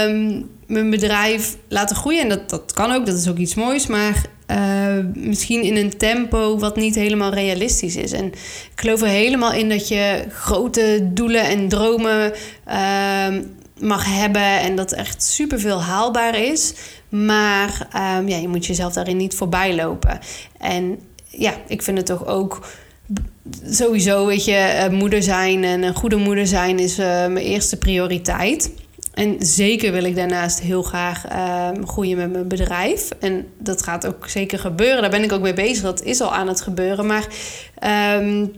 um, 0.05 0.49
mijn 0.71 0.89
bedrijf 0.89 1.57
laten 1.67 1.95
groeien. 1.95 2.21
En 2.21 2.29
dat, 2.29 2.49
dat 2.49 2.73
kan 2.73 2.91
ook, 2.91 3.05
dat 3.05 3.17
is 3.17 3.29
ook 3.29 3.37
iets 3.37 3.55
moois. 3.55 3.87
Maar 3.87 4.25
uh, 4.51 5.05
misschien 5.13 5.61
in 5.61 5.75
een 5.75 5.97
tempo 5.97 6.57
wat 6.57 6.75
niet 6.75 6.95
helemaal 6.95 7.33
realistisch 7.33 7.95
is. 7.95 8.11
En 8.11 8.25
ik 8.25 8.71
geloof 8.75 9.01
er 9.01 9.07
helemaal 9.07 9.53
in 9.53 9.69
dat 9.69 9.87
je 9.87 10.25
grote 10.29 11.09
doelen 11.13 11.43
en 11.43 11.69
dromen 11.69 12.33
uh, 12.67 13.27
mag 13.79 14.05
hebben. 14.05 14.59
En 14.59 14.75
dat 14.75 14.91
echt 14.91 15.23
superveel 15.23 15.81
haalbaar 15.81 16.39
is. 16.39 16.73
Maar 17.09 17.87
um, 18.17 18.27
ja, 18.27 18.37
je 18.37 18.47
moet 18.47 18.65
jezelf 18.65 18.93
daarin 18.93 19.17
niet 19.17 19.35
voorbij 19.35 19.75
lopen. 19.75 20.19
En 20.57 20.99
ja, 21.27 21.53
ik 21.67 21.81
vind 21.81 21.97
het 21.97 22.05
toch 22.05 22.25
ook 22.25 22.61
sowieso, 23.69 24.25
weet 24.25 24.45
je, 24.45 24.55
eh, 24.55 24.89
moeder 24.89 25.23
zijn 25.23 25.63
en 25.63 25.83
een 25.83 25.95
goede 25.95 26.15
moeder 26.15 26.47
zijn 26.47 26.79
is 26.79 26.99
uh, 26.99 27.05
mijn 27.05 27.37
eerste 27.37 27.77
prioriteit. 27.77 28.71
En 29.13 29.35
zeker 29.39 29.91
wil 29.91 30.03
ik 30.03 30.15
daarnaast 30.15 30.59
heel 30.59 30.81
graag 30.81 31.31
uh, 31.31 31.69
groeien 31.85 32.17
met 32.17 32.31
mijn 32.31 32.47
bedrijf. 32.47 33.09
En 33.19 33.47
dat 33.57 33.83
gaat 33.83 34.07
ook 34.07 34.29
zeker 34.29 34.59
gebeuren. 34.59 35.01
Daar 35.01 35.09
ben 35.09 35.23
ik 35.23 35.31
ook 35.31 35.41
mee 35.41 35.53
bezig. 35.53 35.83
Dat 35.83 36.03
is 36.03 36.21
al 36.21 36.33
aan 36.33 36.47
het 36.47 36.61
gebeuren. 36.61 37.05
Maar 37.05 37.27
um, 38.19 38.51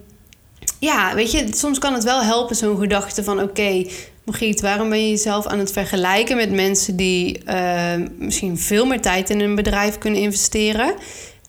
ja, 0.79 1.15
weet 1.15 1.31
je, 1.31 1.47
soms 1.51 1.79
kan 1.79 1.93
het 1.93 2.03
wel 2.03 2.23
helpen, 2.23 2.55
zo'n 2.55 2.77
gedachte 2.77 3.23
van: 3.23 3.39
oké, 3.41 3.49
okay, 3.49 3.91
Margriet, 4.23 4.61
waarom 4.61 4.89
ben 4.89 5.03
je 5.03 5.09
jezelf 5.09 5.45
aan 5.45 5.59
het 5.59 5.71
vergelijken 5.71 6.35
met 6.35 6.51
mensen 6.51 6.95
die 6.95 7.41
uh, 7.47 7.93
misschien 8.17 8.57
veel 8.57 8.85
meer 8.85 9.01
tijd 9.01 9.29
in 9.29 9.39
een 9.39 9.55
bedrijf 9.55 9.97
kunnen 9.97 10.21
investeren? 10.21 10.93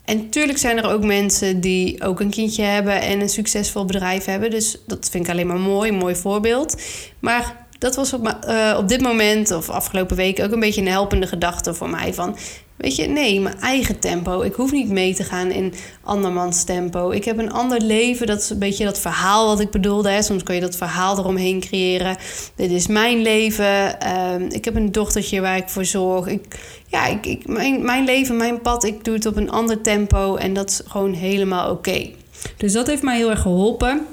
En 0.05 0.17
natuurlijk 0.17 0.59
zijn 0.59 0.79
er 0.79 0.91
ook 0.91 1.05
mensen 1.05 1.61
die 1.61 2.03
ook 2.03 2.21
een 2.21 2.31
kindje 2.31 2.63
hebben 2.63 3.01
en 3.01 3.21
een 3.21 3.29
succesvol 3.29 3.85
bedrijf 3.85 4.25
hebben. 4.25 4.51
Dus 4.51 4.79
dat 4.87 5.09
vind 5.11 5.25
ik 5.25 5.31
alleen 5.31 5.47
maar 5.47 5.61
mooi, 5.61 5.91
een 5.91 5.99
mooi 5.99 6.15
voorbeeld. 6.15 6.83
Maar 7.19 7.64
dat 7.79 7.95
was 7.97 8.13
op, 8.13 8.39
uh, 8.49 8.75
op 8.79 8.89
dit 8.89 9.01
moment 9.01 9.51
of 9.51 9.71
afgelopen 9.71 10.17
week 10.17 10.41
ook 10.41 10.53
een 10.53 10.61
beetje 10.61 10.81
een 10.81 10.89
helpende 10.89 11.27
gedachte 11.27 11.75
voor 11.75 11.91
mij. 11.91 12.15
Van, 12.15 12.37
weet 12.77 12.97
je, 12.97 13.07
nee, 13.07 13.41
mijn 13.41 13.61
eigen 13.61 13.99
tempo. 13.99 14.41
Ik 14.41 14.55
hoef 14.55 14.73
niet 14.73 14.89
mee 14.89 15.15
te 15.15 15.25
gaan 15.25 15.51
in 15.51 15.75
andermans 16.03 16.65
tempo. 16.65 17.11
Ik 17.11 17.25
heb 17.25 17.39
een 17.39 17.53
ander 17.53 17.81
leven. 17.81 18.27
Dat 18.27 18.41
is 18.41 18.51
een 18.51 18.59
beetje 18.59 18.85
dat 18.85 18.99
verhaal 18.99 19.47
wat 19.47 19.61
ik 19.61 19.71
bedoelde. 19.71 20.23
Soms 20.23 20.43
kan 20.43 20.55
je 20.55 20.61
dat 20.61 20.77
verhaal 20.77 21.19
eromheen 21.19 21.61
creëren. 21.61 22.17
Dit 22.55 22.71
is 22.71 22.87
mijn 22.87 23.23
leven. 23.23 23.97
Uh, 24.03 24.49
ik 24.49 24.65
heb 24.65 24.75
een 24.75 24.93
dochtertje 24.93 25.41
waar 25.41 25.57
ik 25.57 25.69
voor 25.69 25.85
zorg. 25.85 26.27
Ik, 26.27 26.59
ja, 26.87 27.07
ik, 27.07 27.27
ik, 27.27 27.47
mijn, 27.47 27.85
mijn 27.85 28.05
leven, 28.05 28.37
mijn 28.37 28.61
pad, 28.61 28.85
ik 28.85 29.05
doe 29.05 29.15
het 29.15 29.27
op 29.27 29.37
een 29.37 29.51
ander 29.51 29.81
tempo. 29.81 30.37
En 30.37 30.55
dat 30.55 30.71
is 30.71 30.81
gewoon 30.87 31.13
helemaal 31.13 31.71
oké. 31.71 32.11
Dus 32.57 32.73
dat 32.73 32.87
heeft 32.87 33.03
mij 33.03 33.17
heel 33.17 33.31
erg 33.31 33.41
geholpen. 33.41 34.07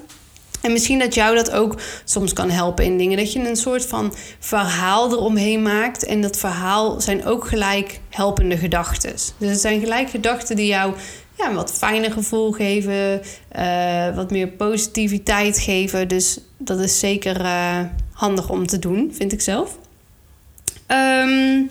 En 0.61 0.71
misschien 0.71 0.99
dat 0.99 1.13
jou 1.13 1.35
dat 1.35 1.51
ook 1.51 1.75
soms 2.03 2.33
kan 2.33 2.49
helpen 2.49 2.85
in 2.85 2.97
dingen. 2.97 3.17
Dat 3.17 3.33
je 3.33 3.47
een 3.47 3.55
soort 3.55 3.85
van 3.85 4.13
verhaal 4.39 5.11
eromheen 5.11 5.61
maakt. 5.61 6.05
En 6.05 6.21
dat 6.21 6.37
verhaal 6.37 7.01
zijn 7.01 7.25
ook 7.25 7.47
gelijk 7.47 7.99
helpende 8.09 8.57
gedachten. 8.57 9.11
Dus 9.11 9.49
het 9.49 9.59
zijn 9.59 9.79
gelijk 9.79 10.09
gedachten 10.09 10.55
die 10.55 10.67
jou 10.67 10.93
ja, 11.37 11.49
een 11.49 11.55
wat 11.55 11.73
fijner 11.73 12.11
gevoel 12.11 12.51
geven. 12.51 13.21
Uh, 13.59 14.15
wat 14.15 14.31
meer 14.31 14.47
positiviteit 14.47 15.59
geven. 15.59 16.07
Dus 16.07 16.39
dat 16.57 16.79
is 16.79 16.99
zeker 16.99 17.41
uh, 17.41 17.79
handig 18.13 18.49
om 18.49 18.67
te 18.67 18.79
doen, 18.79 19.11
vind 19.13 19.31
ik 19.31 19.41
zelf. 19.41 19.77
Um, 20.87 21.69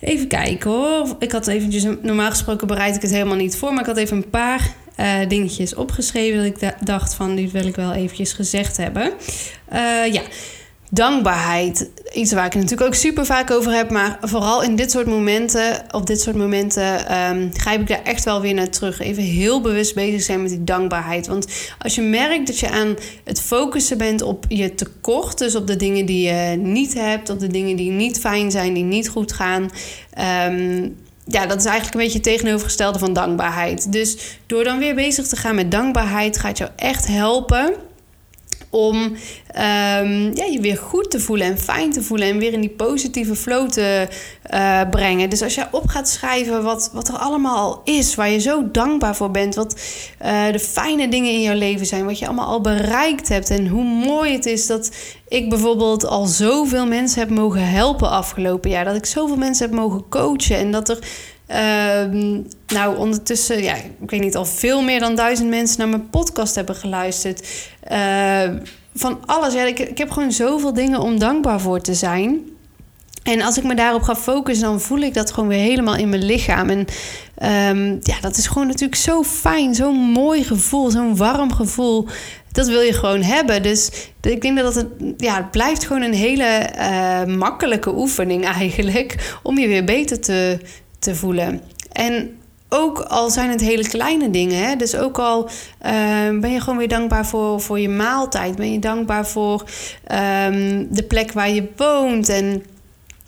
even 0.00 0.28
kijken 0.28 0.70
hoor. 0.70 1.16
Ik 1.18 1.32
had 1.32 1.46
eventjes, 1.46 1.86
normaal 2.02 2.30
gesproken 2.30 2.66
bereid 2.66 2.96
ik 2.96 3.02
het 3.02 3.10
helemaal 3.10 3.36
niet 3.36 3.56
voor. 3.56 3.70
Maar 3.70 3.80
ik 3.80 3.86
had 3.86 3.96
even 3.96 4.16
een 4.16 4.30
paar 4.30 4.74
uh, 5.00 5.28
dingetjes 5.28 5.74
opgeschreven 5.74 6.36
dat 6.36 6.62
ik 6.62 6.86
dacht 6.86 7.14
van 7.14 7.34
dit 7.36 7.52
wil 7.52 7.66
ik 7.66 7.76
wel 7.76 7.92
eventjes 7.92 8.32
gezegd 8.32 8.76
hebben. 8.76 9.12
Uh, 9.72 10.12
ja, 10.12 10.22
dankbaarheid. 10.90 11.90
Iets 12.12 12.32
waar 12.32 12.46
ik 12.46 12.52
het 12.52 12.62
natuurlijk 12.62 12.88
ook 12.88 12.94
super 12.94 13.26
vaak 13.26 13.50
over 13.50 13.72
heb. 13.72 13.90
Maar 13.90 14.18
vooral 14.20 14.62
in 14.62 14.76
dit 14.76 14.90
soort 14.90 15.06
momenten, 15.06 15.82
op 15.90 16.06
dit 16.06 16.20
soort 16.20 16.36
momenten, 16.36 17.18
um, 17.18 17.50
grijp 17.52 17.80
ik 17.80 17.88
daar 17.88 18.02
echt 18.02 18.24
wel 18.24 18.40
weer 18.40 18.54
naar 18.54 18.68
terug. 18.68 19.00
Even 19.00 19.22
heel 19.22 19.60
bewust 19.60 19.94
bezig 19.94 20.22
zijn 20.22 20.42
met 20.42 20.50
die 20.50 20.64
dankbaarheid. 20.64 21.26
Want 21.26 21.46
als 21.78 21.94
je 21.94 22.02
merkt 22.02 22.46
dat 22.46 22.58
je 22.58 22.70
aan 22.70 22.96
het 23.24 23.40
focussen 23.40 23.98
bent 23.98 24.22
op 24.22 24.44
je 24.48 24.74
tekort, 24.74 25.38
dus 25.38 25.56
op 25.56 25.66
de 25.66 25.76
dingen 25.76 26.06
die 26.06 26.28
je 26.28 26.56
niet 26.56 26.94
hebt, 26.94 27.30
op 27.30 27.40
de 27.40 27.46
dingen 27.46 27.76
die 27.76 27.90
niet 27.90 28.20
fijn 28.20 28.50
zijn, 28.50 28.74
die 28.74 28.84
niet 28.84 29.08
goed 29.08 29.32
gaan. 29.32 29.70
Um, 30.48 30.96
ja, 31.26 31.46
dat 31.46 31.58
is 31.58 31.64
eigenlijk 31.64 31.94
een 31.94 32.00
beetje 32.00 32.18
het 32.18 32.26
tegenovergestelde 32.26 32.98
van 32.98 33.12
dankbaarheid. 33.12 33.92
Dus 33.92 34.38
door 34.46 34.64
dan 34.64 34.78
weer 34.78 34.94
bezig 34.94 35.26
te 35.26 35.36
gaan 35.36 35.54
met 35.54 35.70
dankbaarheid, 35.70 36.38
gaat 36.38 36.58
jou 36.58 36.70
echt 36.76 37.06
helpen 37.06 37.74
om 38.74 38.96
um, 38.96 40.30
ja, 40.34 40.44
je 40.50 40.58
weer 40.60 40.76
goed 40.76 41.10
te 41.10 41.20
voelen 41.20 41.46
en 41.46 41.58
fijn 41.58 41.92
te 41.92 42.02
voelen 42.02 42.28
en 42.28 42.38
weer 42.38 42.52
in 42.52 42.60
die 42.60 42.70
positieve 42.70 43.34
flow 43.34 43.68
te 43.68 44.08
uh, 44.54 44.80
brengen. 44.90 45.30
Dus 45.30 45.42
als 45.42 45.54
je 45.54 45.66
op 45.70 45.88
gaat 45.88 46.08
schrijven 46.08 46.62
wat, 46.62 46.90
wat 46.92 47.08
er 47.08 47.16
allemaal 47.16 47.80
is, 47.84 48.14
waar 48.14 48.30
je 48.30 48.38
zo 48.38 48.70
dankbaar 48.70 49.16
voor 49.16 49.30
bent, 49.30 49.54
wat 49.54 49.80
uh, 50.22 50.52
de 50.52 50.58
fijne 50.58 51.08
dingen 51.08 51.32
in 51.32 51.42
jouw 51.42 51.58
leven 51.58 51.86
zijn, 51.86 52.04
wat 52.04 52.18
je 52.18 52.26
allemaal 52.26 52.46
al 52.46 52.60
bereikt 52.60 53.28
hebt 53.28 53.50
en 53.50 53.68
hoe 53.68 53.84
mooi 53.84 54.32
het 54.32 54.46
is 54.46 54.66
dat 54.66 54.90
ik 55.28 55.48
bijvoorbeeld 55.48 56.06
al 56.06 56.26
zoveel 56.26 56.86
mensen 56.86 57.20
heb 57.20 57.30
mogen 57.30 57.68
helpen 57.68 58.10
afgelopen 58.10 58.70
jaar, 58.70 58.84
dat 58.84 58.96
ik 58.96 59.06
zoveel 59.06 59.36
mensen 59.36 59.66
heb 59.66 59.76
mogen 59.78 60.08
coachen 60.08 60.56
en 60.56 60.70
dat 60.70 60.88
er 60.88 60.98
Uh, 61.50 62.36
nou, 62.66 62.96
ondertussen, 62.96 63.62
ja, 63.62 63.74
ik 63.74 64.10
weet 64.10 64.20
niet, 64.20 64.36
al 64.36 64.44
veel 64.44 64.82
meer 64.82 65.00
dan 65.00 65.14
duizend 65.14 65.48
mensen 65.48 65.78
naar 65.78 65.88
mijn 65.88 66.10
podcast 66.10 66.54
hebben 66.54 66.74
geluisterd. 66.74 67.48
Uh, 67.92 68.48
van 68.94 69.18
alles. 69.26 69.54
Ja, 69.54 69.62
ik, 69.62 69.78
ik 69.78 69.98
heb 69.98 70.10
gewoon 70.10 70.32
zoveel 70.32 70.72
dingen 70.72 71.00
om 71.00 71.18
dankbaar 71.18 71.60
voor 71.60 71.80
te 71.80 71.94
zijn. 71.94 72.52
En 73.22 73.42
als 73.42 73.58
ik 73.58 73.64
me 73.64 73.74
daarop 73.74 74.02
ga 74.02 74.16
focussen, 74.16 74.66
dan 74.66 74.80
voel 74.80 74.98
ik 74.98 75.14
dat 75.14 75.32
gewoon 75.32 75.48
weer 75.48 75.58
helemaal 75.58 75.96
in 75.96 76.08
mijn 76.08 76.24
lichaam. 76.24 76.68
En 76.68 76.86
um, 77.76 77.98
ja, 78.02 78.20
dat 78.20 78.36
is 78.36 78.46
gewoon 78.46 78.66
natuurlijk 78.66 79.00
zo 79.00 79.22
fijn, 79.22 79.74
zo'n 79.74 79.96
mooi 79.96 80.44
gevoel, 80.44 80.90
zo'n 80.90 81.16
warm 81.16 81.52
gevoel. 81.52 82.06
Dat 82.52 82.68
wil 82.68 82.80
je 82.80 82.92
gewoon 82.92 83.22
hebben. 83.22 83.62
Dus 83.62 83.90
ik 84.20 84.42
denk 84.42 84.58
dat 84.58 84.74
het, 84.74 84.86
ja, 85.16 85.36
het 85.36 85.50
blijft 85.50 85.86
gewoon 85.86 86.02
een 86.02 86.14
hele 86.14 86.68
uh, 86.78 87.36
makkelijke 87.36 87.94
oefening 87.96 88.44
eigenlijk. 88.60 89.36
Om 89.42 89.58
je 89.58 89.68
weer 89.68 89.84
beter 89.84 90.20
te, 90.20 90.58
te 91.04 91.14
voelen. 91.14 91.60
En 91.92 92.38
ook 92.68 92.98
al 92.98 93.30
zijn 93.30 93.50
het 93.50 93.60
hele 93.60 93.88
kleine 93.88 94.30
dingen. 94.30 94.64
Hè? 94.64 94.76
Dus 94.76 94.96
ook 94.96 95.18
al 95.18 95.44
uh, 95.44 95.50
ben 96.40 96.50
je 96.50 96.60
gewoon 96.60 96.78
weer 96.78 96.88
dankbaar 96.88 97.26
voor, 97.26 97.60
voor 97.60 97.80
je 97.80 97.88
maaltijd. 97.88 98.56
Ben 98.56 98.72
je 98.72 98.78
dankbaar 98.78 99.26
voor 99.26 99.60
um, 100.12 100.86
de 100.90 101.04
plek 101.08 101.32
waar 101.32 101.50
je 101.50 101.68
woont. 101.76 102.28
En 102.28 102.62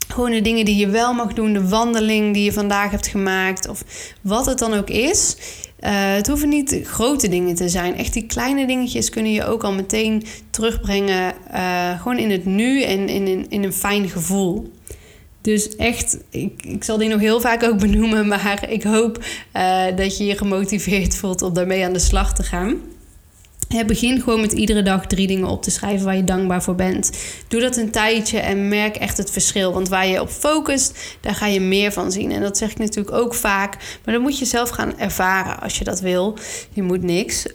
gewoon 0.07 0.31
de 0.31 0.41
dingen 0.41 0.65
die 0.65 0.75
je 0.75 0.87
wel 0.87 1.13
mag 1.13 1.33
doen. 1.33 1.53
De 1.53 1.67
wandeling 1.67 2.33
die 2.33 2.43
je 2.43 2.53
vandaag 2.53 2.91
hebt 2.91 3.07
gemaakt. 3.07 3.67
Of 3.67 3.83
wat 4.21 4.45
het 4.45 4.59
dan 4.59 4.73
ook 4.73 4.89
is. 4.89 5.37
Uh, 5.79 5.89
het 5.91 6.27
hoeven 6.27 6.49
niet 6.49 6.79
grote 6.83 7.27
dingen 7.27 7.55
te 7.55 7.69
zijn. 7.69 7.95
Echt 7.95 8.13
die 8.13 8.25
kleine 8.25 8.67
dingetjes 8.67 9.09
kunnen 9.09 9.31
je 9.31 9.45
ook 9.45 9.63
al 9.63 9.73
meteen 9.73 10.23
terugbrengen. 10.49 11.33
Uh, 11.53 12.01
gewoon 12.01 12.17
in 12.17 12.31
het 12.31 12.45
nu 12.45 12.81
en 12.81 13.09
in, 13.09 13.27
in, 13.27 13.45
in 13.49 13.63
een 13.63 13.73
fijn 13.73 14.09
gevoel. 14.09 14.71
Dus 15.47 15.75
echt, 15.75 16.17
ik, 16.29 16.65
ik 16.65 16.83
zal 16.83 16.97
die 16.97 17.09
nog 17.09 17.19
heel 17.19 17.41
vaak 17.41 17.63
ook 17.63 17.79
benoemen, 17.79 18.27
maar 18.27 18.69
ik 18.69 18.83
hoop 18.83 19.23
uh, 19.53 19.85
dat 19.95 20.17
je 20.17 20.25
je 20.25 20.37
gemotiveerd 20.37 21.15
voelt 21.15 21.41
om 21.41 21.53
daarmee 21.53 21.85
aan 21.85 21.93
de 21.93 21.99
slag 21.99 22.33
te 22.33 22.43
gaan. 22.43 22.75
begin 23.85 24.21
gewoon 24.21 24.41
met 24.41 24.51
iedere 24.51 24.83
dag 24.83 25.05
drie 25.05 25.27
dingen 25.27 25.47
op 25.47 25.63
te 25.63 25.71
schrijven 25.71 26.05
waar 26.05 26.15
je 26.15 26.23
dankbaar 26.23 26.63
voor 26.63 26.75
bent. 26.75 27.11
Doe 27.47 27.61
dat 27.61 27.77
een 27.77 27.91
tijdje 27.91 28.39
en 28.39 28.67
merk 28.67 28.95
echt 28.95 29.17
het 29.17 29.31
verschil. 29.31 29.73
Want 29.73 29.89
waar 29.89 30.07
je 30.07 30.21
op 30.21 30.29
focust, 30.29 31.17
daar 31.21 31.35
ga 31.35 31.45
je 31.45 31.61
meer 31.61 31.91
van 31.91 32.11
zien. 32.11 32.31
En 32.31 32.41
dat 32.41 32.57
zeg 32.57 32.71
ik 32.71 32.77
natuurlijk 32.77 33.15
ook 33.15 33.33
vaak. 33.33 33.99
Maar 34.05 34.13
dan 34.13 34.23
moet 34.23 34.39
je 34.39 34.45
zelf 34.45 34.69
gaan 34.69 34.99
ervaren 34.99 35.59
als 35.59 35.77
je 35.77 35.83
dat 35.83 35.99
wil. 35.99 36.37
Je 36.73 36.83
moet 36.83 37.03
niks. 37.03 37.45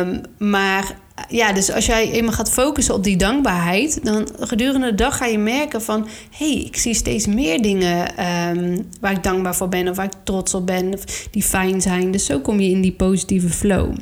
Um, 0.00 0.20
maar 0.38 0.98
ja, 1.28 1.52
dus 1.52 1.72
als 1.72 1.86
jij 1.86 2.10
eenmaal 2.10 2.32
gaat 2.32 2.50
focussen 2.50 2.94
op 2.94 3.04
die 3.04 3.16
dankbaarheid, 3.16 4.04
dan 4.04 4.28
gedurende 4.40 4.86
de 4.86 4.94
dag 4.94 5.16
ga 5.16 5.26
je 5.26 5.38
merken 5.38 5.82
van 5.82 6.08
hé, 6.30 6.52
hey, 6.52 6.62
ik 6.62 6.76
zie 6.76 6.94
steeds 6.94 7.26
meer 7.26 7.62
dingen 7.62 8.24
um, 8.56 8.88
waar 9.00 9.12
ik 9.12 9.22
dankbaar 9.22 9.54
voor 9.54 9.68
ben 9.68 9.88
of 9.88 9.96
waar 9.96 10.04
ik 10.04 10.12
trots 10.24 10.54
op 10.54 10.66
ben 10.66 10.94
of 10.94 11.04
die 11.30 11.42
fijn 11.42 11.80
zijn. 11.80 12.10
Dus 12.10 12.24
zo 12.24 12.40
kom 12.40 12.60
je 12.60 12.70
in 12.70 12.80
die 12.80 12.92
positieve 12.92 13.48
flow. 13.48 13.94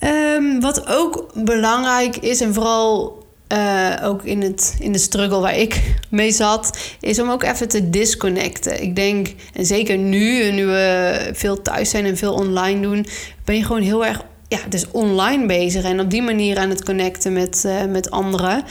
Um, 0.00 0.60
wat 0.60 0.86
ook 0.86 1.30
belangrijk 1.44 2.16
is 2.16 2.40
en 2.40 2.54
vooral 2.54 3.18
uh, 3.52 3.94
ook 4.02 4.24
in, 4.24 4.42
het, 4.42 4.76
in 4.78 4.92
de 4.92 4.98
struggle 4.98 5.40
waar 5.40 5.56
ik 5.56 5.82
mee 6.10 6.30
zat, 6.32 6.78
is 7.00 7.20
om 7.20 7.30
ook 7.30 7.42
even 7.42 7.68
te 7.68 7.90
disconnecten. 7.90 8.82
Ik 8.82 8.96
denk, 8.96 9.34
en 9.52 9.66
zeker 9.66 9.98
nu, 9.98 10.50
nu 10.52 10.66
we 10.66 11.30
veel 11.32 11.62
thuis 11.62 11.90
zijn 11.90 12.04
en 12.04 12.16
veel 12.16 12.34
online 12.34 12.80
doen, 12.80 13.06
ben 13.44 13.56
je 13.56 13.64
gewoon 13.64 13.82
heel 13.82 14.06
erg 14.06 14.22
ja, 14.50 14.58
dus 14.68 14.90
online 14.90 15.46
bezig 15.46 15.84
en 15.84 16.00
op 16.00 16.10
die 16.10 16.22
manier 16.22 16.58
aan 16.58 16.70
het 16.70 16.84
connecten 16.84 17.32
met, 17.32 17.62
uh, 17.66 17.84
met 17.84 18.10
anderen. 18.10 18.64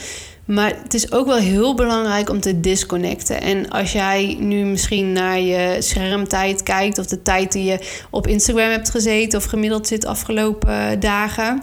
Maar 0.44 0.74
het 0.82 0.94
is 0.94 1.12
ook 1.12 1.26
wel 1.26 1.36
heel 1.36 1.74
belangrijk 1.74 2.30
om 2.30 2.40
te 2.40 2.60
disconnecten. 2.60 3.40
En 3.40 3.68
als 3.68 3.92
jij 3.92 4.36
nu 4.40 4.64
misschien 4.64 5.12
naar 5.12 5.40
je 5.40 5.76
schermtijd 5.78 6.62
kijkt, 6.62 6.98
of 6.98 7.06
de 7.06 7.22
tijd 7.22 7.52
die 7.52 7.64
je 7.64 7.78
op 8.10 8.26
Instagram 8.26 8.70
hebt 8.70 8.90
gezeten 8.90 9.38
of 9.38 9.44
gemiddeld 9.44 9.86
zit 9.86 10.06
afgelopen 10.06 11.00
dagen. 11.00 11.62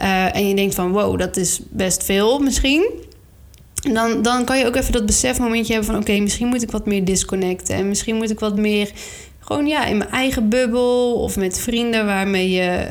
Uh, 0.00 0.34
en 0.36 0.48
je 0.48 0.54
denkt 0.54 0.74
van 0.74 0.92
wow, 0.92 1.18
dat 1.18 1.36
is 1.36 1.60
best 1.70 2.04
veel 2.04 2.38
misschien. 2.38 2.90
Dan, 3.92 4.22
dan 4.22 4.44
kan 4.44 4.58
je 4.58 4.66
ook 4.66 4.76
even 4.76 4.92
dat 4.92 5.06
besefmomentje 5.06 5.72
hebben 5.72 5.92
van 5.92 6.00
oké, 6.00 6.18
misschien 6.18 6.46
moet 6.46 6.62
ik 6.62 6.70
wat 6.70 6.86
meer 6.86 7.04
disconnecten. 7.04 7.74
En 7.74 7.88
misschien 7.88 8.16
moet 8.16 8.30
ik 8.30 8.40
wat 8.40 8.56
meer 8.56 8.90
gewoon 9.42 9.66
ja, 9.66 9.84
in 9.84 9.96
mijn 9.96 10.10
eigen 10.10 10.48
bubbel 10.48 11.14
of 11.14 11.36
met 11.36 11.60
vrienden 11.60 12.06
waarmee 12.06 12.50
je 12.50 12.88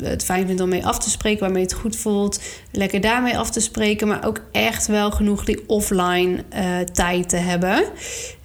uh, 0.00 0.08
het 0.08 0.24
fijn 0.24 0.46
vindt 0.46 0.62
om 0.62 0.68
mee 0.68 0.86
af 0.86 0.98
te 0.98 1.10
spreken, 1.10 1.40
waarmee 1.40 1.62
het 1.62 1.72
goed 1.72 1.96
voelt, 1.96 2.40
lekker 2.72 3.00
daarmee 3.00 3.38
af 3.38 3.50
te 3.50 3.60
spreken, 3.60 4.08
maar 4.08 4.26
ook 4.26 4.40
echt 4.52 4.86
wel 4.86 5.10
genoeg 5.10 5.44
die 5.44 5.62
offline 5.66 6.44
uh, 6.54 6.78
tijd 6.92 7.28
te 7.28 7.36
hebben. 7.36 7.84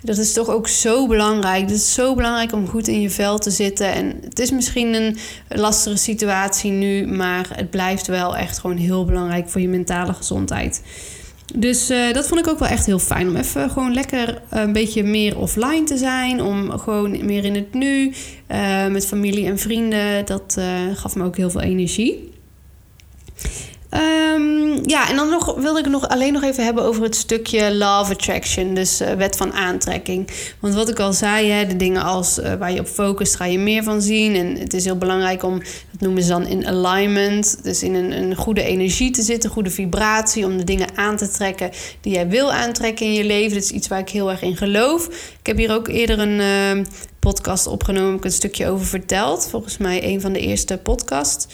Dat 0.01 0.17
is 0.17 0.33
toch 0.33 0.49
ook 0.49 0.67
zo 0.67 1.07
belangrijk. 1.07 1.61
Het 1.61 1.71
is 1.71 1.93
zo 1.93 2.15
belangrijk 2.15 2.51
om 2.53 2.67
goed 2.67 2.87
in 2.87 3.01
je 3.01 3.09
vel 3.09 3.37
te 3.37 3.51
zitten. 3.51 3.93
En 3.93 4.17
het 4.23 4.39
is 4.39 4.51
misschien 4.51 4.93
een 4.93 5.17
lastige 5.47 5.97
situatie 5.97 6.71
nu, 6.71 7.07
maar 7.07 7.47
het 7.53 7.69
blijft 7.69 8.07
wel 8.07 8.35
echt 8.35 8.59
gewoon 8.59 8.77
heel 8.77 9.05
belangrijk 9.05 9.49
voor 9.49 9.61
je 9.61 9.67
mentale 9.67 10.13
gezondheid. 10.13 10.81
Dus 11.53 11.91
uh, 11.91 12.13
dat 12.13 12.27
vond 12.27 12.39
ik 12.39 12.47
ook 12.47 12.59
wel 12.59 12.67
echt 12.67 12.85
heel 12.85 12.99
fijn. 12.99 13.27
Om 13.27 13.35
even 13.35 13.69
gewoon 13.69 13.93
lekker 13.93 14.41
een 14.49 14.73
beetje 14.73 15.03
meer 15.03 15.37
offline 15.37 15.83
te 15.83 15.97
zijn. 15.97 16.41
Om 16.41 16.71
gewoon 16.71 17.25
meer 17.25 17.45
in 17.45 17.55
het 17.55 17.73
nu. 17.73 18.13
Uh, 18.51 18.87
met 18.87 19.05
familie 19.07 19.45
en 19.45 19.59
vrienden. 19.59 20.25
Dat 20.25 20.57
gaf 20.93 21.15
me 21.15 21.23
ook 21.23 21.37
heel 21.37 21.49
veel 21.49 21.61
energie. 21.61 22.33
Um, 23.95 24.81
ja, 24.85 25.09
en 25.09 25.15
dan 25.15 25.29
nog, 25.29 25.55
wilde 25.55 25.79
ik 25.79 25.85
nog 25.85 26.07
alleen 26.07 26.33
nog 26.33 26.43
even 26.43 26.63
hebben 26.63 26.83
over 26.83 27.03
het 27.03 27.15
stukje 27.15 27.75
love 27.75 28.11
attraction, 28.11 28.73
dus 28.73 29.01
uh, 29.01 29.11
wet 29.11 29.37
van 29.37 29.53
aantrekking. 29.53 30.29
Want 30.59 30.73
wat 30.73 30.89
ik 30.89 30.99
al 30.99 31.13
zei, 31.13 31.49
hè, 31.49 31.67
de 31.67 31.75
dingen 31.75 32.03
als 32.03 32.39
uh, 32.39 32.53
waar 32.53 32.71
je 32.71 32.79
op 32.79 32.87
focust, 32.87 33.35
ga 33.35 33.45
je 33.45 33.59
meer 33.59 33.83
van 33.83 34.01
zien. 34.01 34.35
En 34.35 34.57
het 34.57 34.73
is 34.73 34.85
heel 34.85 34.97
belangrijk 34.97 35.43
om, 35.43 35.59
dat 35.91 35.99
noemen 35.99 36.23
ze 36.23 36.29
dan 36.29 36.47
in 36.47 36.67
alignment, 36.67 37.63
dus 37.63 37.83
in 37.83 37.93
een, 37.93 38.11
een 38.11 38.35
goede 38.35 38.63
energie 38.63 39.11
te 39.11 39.21
zitten, 39.21 39.49
goede 39.49 39.69
vibratie, 39.69 40.45
om 40.45 40.57
de 40.57 40.63
dingen 40.63 40.87
aan 40.95 41.17
te 41.17 41.29
trekken 41.29 41.69
die 42.01 42.13
jij 42.13 42.27
wil 42.29 42.51
aantrekken 42.51 43.05
in 43.05 43.13
je 43.13 43.23
leven. 43.23 43.53
Dat 43.53 43.63
is 43.63 43.71
iets 43.71 43.87
waar 43.87 43.99
ik 43.99 44.09
heel 44.09 44.31
erg 44.31 44.41
in 44.41 44.57
geloof. 44.57 45.09
Ik 45.45 45.51
heb 45.51 45.59
hier 45.67 45.75
ook 45.75 45.87
eerder 45.87 46.19
een 46.19 46.39
uh, 46.79 46.85
podcast 47.19 47.67
opgenomen, 47.67 48.09
heb 48.09 48.17
ik 48.17 48.25
een 48.25 48.31
stukje 48.31 48.67
over 48.67 48.85
verteld. 48.85 49.47
Volgens 49.49 49.77
mij 49.77 50.03
een 50.03 50.21
van 50.21 50.33
de 50.33 50.39
eerste 50.39 50.77
podcasts. 50.77 51.47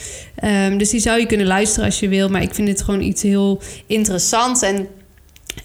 Um, 0.44 0.78
dus 0.78 0.90
die 0.90 1.00
zou 1.00 1.20
je 1.20 1.26
kunnen 1.26 1.48
luisteren 1.48 1.86
als 1.86 2.00
je 2.00 2.08
wil. 2.08 2.30
Maar 2.30 2.42
ik 2.42 2.54
vind 2.54 2.68
dit 2.68 2.82
gewoon 2.82 3.02
iets 3.02 3.22
heel 3.22 3.62
interessants. 3.88 4.62
En 4.62 4.88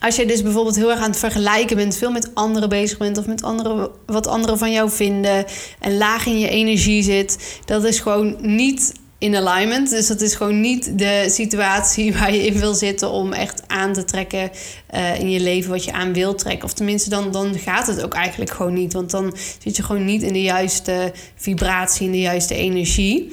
als 0.00 0.16
je 0.16 0.26
dus 0.26 0.42
bijvoorbeeld 0.42 0.76
heel 0.76 0.90
erg 0.90 1.00
aan 1.00 1.10
het 1.10 1.18
vergelijken 1.18 1.76
bent, 1.76 1.96
veel 1.96 2.10
met 2.10 2.34
anderen 2.34 2.68
bezig 2.68 2.98
bent 2.98 3.18
of 3.18 3.26
met 3.26 3.42
anderen, 3.42 3.90
wat 4.06 4.26
anderen 4.26 4.58
van 4.58 4.72
jou 4.72 4.90
vinden 4.90 5.44
en 5.80 5.96
laag 5.96 6.26
in 6.26 6.38
je 6.38 6.48
energie 6.48 7.02
zit, 7.02 7.60
dat 7.64 7.84
is 7.84 8.00
gewoon 8.00 8.36
niet 8.40 8.92
in 9.18 9.36
alignment. 9.36 9.90
Dus 9.90 10.06
dat 10.06 10.20
is 10.20 10.34
gewoon 10.34 10.60
niet 10.60 10.98
de 10.98 11.24
situatie 11.28 12.12
waar 12.16 12.32
je 12.32 12.46
in 12.46 12.58
wil 12.58 12.74
zitten 12.74 13.10
om 13.10 13.32
echt 13.32 13.62
aan 13.66 13.92
te 13.92 14.04
trekken 14.04 14.50
uh, 14.94 15.20
in 15.20 15.30
je 15.30 15.40
leven 15.40 15.70
wat 15.70 15.84
je 15.84 15.92
aan 15.92 16.12
wil 16.12 16.34
trekken. 16.34 16.64
Of 16.64 16.72
tenminste, 16.72 17.10
dan, 17.10 17.30
dan 17.30 17.58
gaat 17.58 17.86
het 17.86 18.04
ook 18.04 18.14
eigenlijk 18.14 18.50
gewoon 18.50 18.74
niet. 18.74 18.92
Want 18.92 19.10
dan 19.10 19.36
zit 19.62 19.76
je 19.76 19.82
gewoon 19.82 20.04
niet 20.04 20.22
in 20.22 20.32
de 20.32 20.42
juiste 20.42 21.12
vibratie, 21.34 22.06
in 22.06 22.12
de 22.12 22.20
juiste 22.20 22.54
energie. 22.54 23.32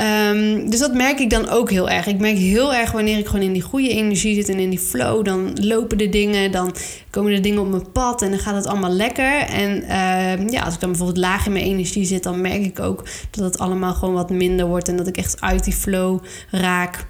Um, 0.00 0.70
dus 0.70 0.80
dat 0.80 0.94
merk 0.94 1.18
ik 1.18 1.30
dan 1.30 1.48
ook 1.48 1.70
heel 1.70 1.88
erg. 1.88 2.06
Ik 2.06 2.18
merk 2.18 2.36
heel 2.36 2.74
erg 2.74 2.92
wanneer 2.92 3.18
ik 3.18 3.26
gewoon 3.26 3.44
in 3.44 3.52
die 3.52 3.62
goede 3.62 3.88
energie 3.88 4.34
zit 4.34 4.48
en 4.48 4.58
in 4.58 4.70
die 4.70 4.78
flow. 4.78 5.24
Dan 5.24 5.52
lopen 5.60 5.98
de 5.98 6.08
dingen, 6.08 6.50
dan 6.50 6.74
komen 7.10 7.32
de 7.32 7.40
dingen 7.40 7.60
op 7.60 7.68
mijn 7.68 7.92
pad 7.92 8.22
en 8.22 8.30
dan 8.30 8.38
gaat 8.38 8.54
het 8.54 8.66
allemaal 8.66 8.90
lekker. 8.90 9.38
En 9.40 9.82
uh, 9.82 10.48
ja, 10.48 10.62
als 10.62 10.74
ik 10.74 10.80
dan 10.80 10.90
bijvoorbeeld 10.90 11.24
laag 11.24 11.46
in 11.46 11.52
mijn 11.52 11.64
energie 11.64 12.04
zit, 12.04 12.22
dan 12.22 12.40
merk 12.40 12.64
ik 12.64 12.80
ook 12.80 13.04
dat 13.30 13.44
het 13.44 13.58
allemaal 13.58 13.94
gewoon 13.94 14.14
wat 14.14 14.30
minder 14.30 14.66
wordt. 14.66 14.88
En 14.88 14.96
dat 14.96 15.06
ik 15.06 15.16
echt 15.16 15.40
uit 15.40 15.64
die 15.64 15.74
flow 15.74 16.18
raak. 16.50 17.06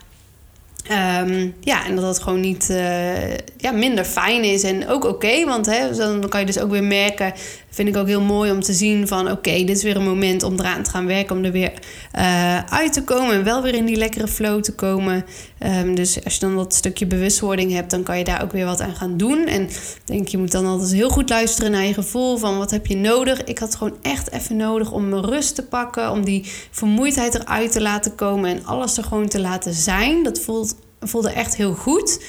Um, 1.21 1.55
ja, 1.61 1.87
en 1.87 1.95
dat 1.95 2.05
dat 2.05 2.23
gewoon 2.23 2.41
niet 2.41 2.69
uh, 2.71 3.31
ja, 3.57 3.71
minder 3.73 4.05
fijn 4.05 4.45
is 4.45 4.63
en 4.63 4.89
ook 4.89 5.05
oké. 5.05 5.45
Want 5.45 5.67
hè, 5.67 5.97
dan 5.97 6.29
kan 6.29 6.41
je 6.41 6.47
dus 6.47 6.59
ook 6.59 6.71
weer 6.71 6.85
merken, 6.85 7.33
vind 7.71 7.89
ik 7.89 7.97
ook 7.97 8.07
heel 8.07 8.21
mooi 8.21 8.51
om 8.51 8.61
te 8.61 8.73
zien 8.73 9.09
van... 9.09 9.31
oké, 9.31 9.51
dit 9.51 9.77
is 9.77 9.83
weer 9.83 9.97
een 9.97 10.05
moment 10.05 10.43
om 10.43 10.59
eraan 10.59 10.83
te 10.83 10.91
gaan 10.91 11.07
werken, 11.07 11.37
om 11.37 11.45
er 11.45 11.53
weer 11.53 11.73
uh, 12.19 12.65
uit 12.65 12.93
te 12.93 13.05
komen... 13.05 13.35
en 13.35 13.45
wel 13.45 13.63
weer 13.63 13.75
in 13.75 13.85
die 13.85 13.97
lekkere 13.97 14.29
flow 14.29 14.63
te 14.63 14.75
komen. 14.75 15.25
Um, 15.65 15.95
dus 15.95 16.25
als 16.25 16.35
je 16.35 16.41
dan 16.41 16.57
dat 16.57 16.75
stukje 16.75 17.07
bewustwording 17.07 17.73
hebt, 17.73 17.91
dan 17.91 18.03
kan 18.03 18.19
je 18.19 18.25
daar 18.25 18.43
ook 18.43 18.53
weer 18.53 18.65
wat 18.65 18.81
aan 18.81 18.97
gaan 18.97 19.17
doen. 19.17 19.47
En 19.47 19.63
ik 19.63 20.01
denk, 20.05 20.29
je 20.29 20.39
moet 20.39 20.53
dan 20.53 20.67
altijd 20.67 20.93
heel 20.93 21.11
goed 21.11 21.29
luisteren 21.29 21.71
naar 21.71 21.85
je 21.85 21.95
gevoel 21.95 22.37
van 22.37 22.59
wat 22.59 22.71
heb 22.71 22.87
je 22.87 22.97
nodig. 22.97 23.45
Ik 23.45 23.59
had 23.59 23.75
gewoon 23.75 23.97
echt 24.03 24.33
even 24.33 24.57
nodig 24.57 24.93
om 24.93 25.09
mijn 25.09 25.25
rust 25.25 25.55
te 25.55 25.63
pakken, 25.63 26.11
om 26.11 26.25
die 26.25 26.45
vermoeidheid 26.71 27.35
eruit 27.35 27.73
te 27.73 27.81
laten 27.81 28.15
komen... 28.15 28.51
en 28.51 28.65
alles 28.65 28.97
er 28.97 29.05
gewoon 29.05 29.29
te 29.29 29.41
laten 29.41 29.75
zijn. 29.75 30.23
Dat 30.23 30.41
voelt 30.41 30.75
voelde 31.01 31.31
echt 31.31 31.57
heel 31.57 31.75
goed. 31.75 32.21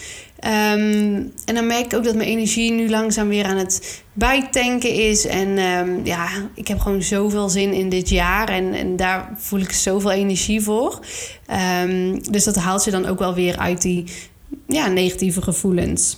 Um, 0.45 1.33
en 1.45 1.55
dan 1.55 1.67
merk 1.67 1.85
ik 1.85 1.93
ook 1.93 2.03
dat 2.03 2.15
mijn 2.15 2.29
energie 2.29 2.71
nu 2.71 2.89
langzaam 2.89 3.27
weer 3.27 3.45
aan 3.45 3.57
het 3.57 4.01
bijtanken 4.13 4.93
is. 4.93 5.25
En 5.25 5.57
um, 5.57 6.05
ja, 6.05 6.27
ik 6.55 6.67
heb 6.67 6.79
gewoon 6.79 7.03
zoveel 7.03 7.49
zin 7.49 7.73
in 7.73 7.89
dit 7.89 8.09
jaar. 8.09 8.49
En, 8.49 8.73
en 8.73 8.95
daar 8.95 9.33
voel 9.37 9.59
ik 9.59 9.71
zoveel 9.71 10.11
energie 10.11 10.61
voor. 10.61 10.99
Um, 11.83 12.31
dus 12.31 12.43
dat 12.43 12.55
haalt 12.55 12.83
je 12.83 12.91
dan 12.91 13.05
ook 13.05 13.19
wel 13.19 13.33
weer 13.33 13.57
uit 13.57 13.81
die 13.81 14.03
ja, 14.67 14.87
negatieve 14.87 15.41
gevoelens. 15.41 16.17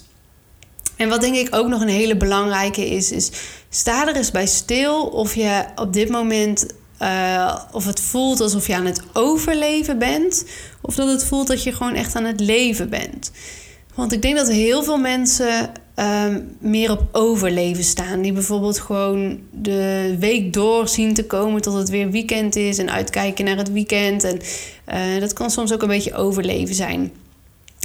En 0.95 1.09
wat 1.09 1.21
denk 1.21 1.35
ik 1.35 1.55
ook 1.55 1.67
nog 1.67 1.81
een 1.81 1.87
hele 1.87 2.17
belangrijke 2.17 2.89
is, 2.89 3.11
is 3.11 3.31
sta 3.69 4.07
er 4.07 4.15
eens 4.15 4.31
bij 4.31 4.47
stil 4.47 5.05
of 5.05 5.35
je 5.35 5.65
op 5.75 5.93
dit 5.93 6.09
moment 6.09 6.65
uh, 7.01 7.55
of 7.71 7.85
het 7.85 7.99
voelt 7.99 8.41
alsof 8.41 8.67
je 8.67 8.75
aan 8.75 8.85
het 8.85 9.01
overleven 9.13 9.99
bent, 9.99 10.45
of 10.81 10.95
dat 10.95 11.07
het 11.07 11.25
voelt 11.25 11.47
dat 11.47 11.63
je 11.63 11.71
gewoon 11.71 11.95
echt 11.95 12.15
aan 12.15 12.25
het 12.25 12.39
leven 12.39 12.89
bent. 12.89 13.31
Want 13.95 14.13
ik 14.13 14.21
denk 14.21 14.35
dat 14.35 14.47
heel 14.47 14.83
veel 14.83 14.97
mensen 14.97 15.69
um, 15.95 16.55
meer 16.59 16.91
op 16.91 17.07
overleven 17.11 17.83
staan. 17.83 18.21
Die 18.21 18.33
bijvoorbeeld 18.33 18.79
gewoon 18.79 19.39
de 19.51 20.15
week 20.19 20.53
door 20.53 20.87
zien 20.87 21.13
te 21.13 21.25
komen 21.25 21.61
tot 21.61 21.73
het 21.73 21.89
weer 21.89 22.11
weekend 22.11 22.55
is 22.55 22.77
en 22.77 22.91
uitkijken 22.91 23.45
naar 23.45 23.57
het 23.57 23.71
weekend. 23.71 24.23
En 24.23 24.39
uh, 24.93 25.21
dat 25.21 25.33
kan 25.33 25.49
soms 25.49 25.73
ook 25.73 25.81
een 25.81 25.87
beetje 25.87 26.13
overleven 26.13 26.75
zijn. 26.75 27.11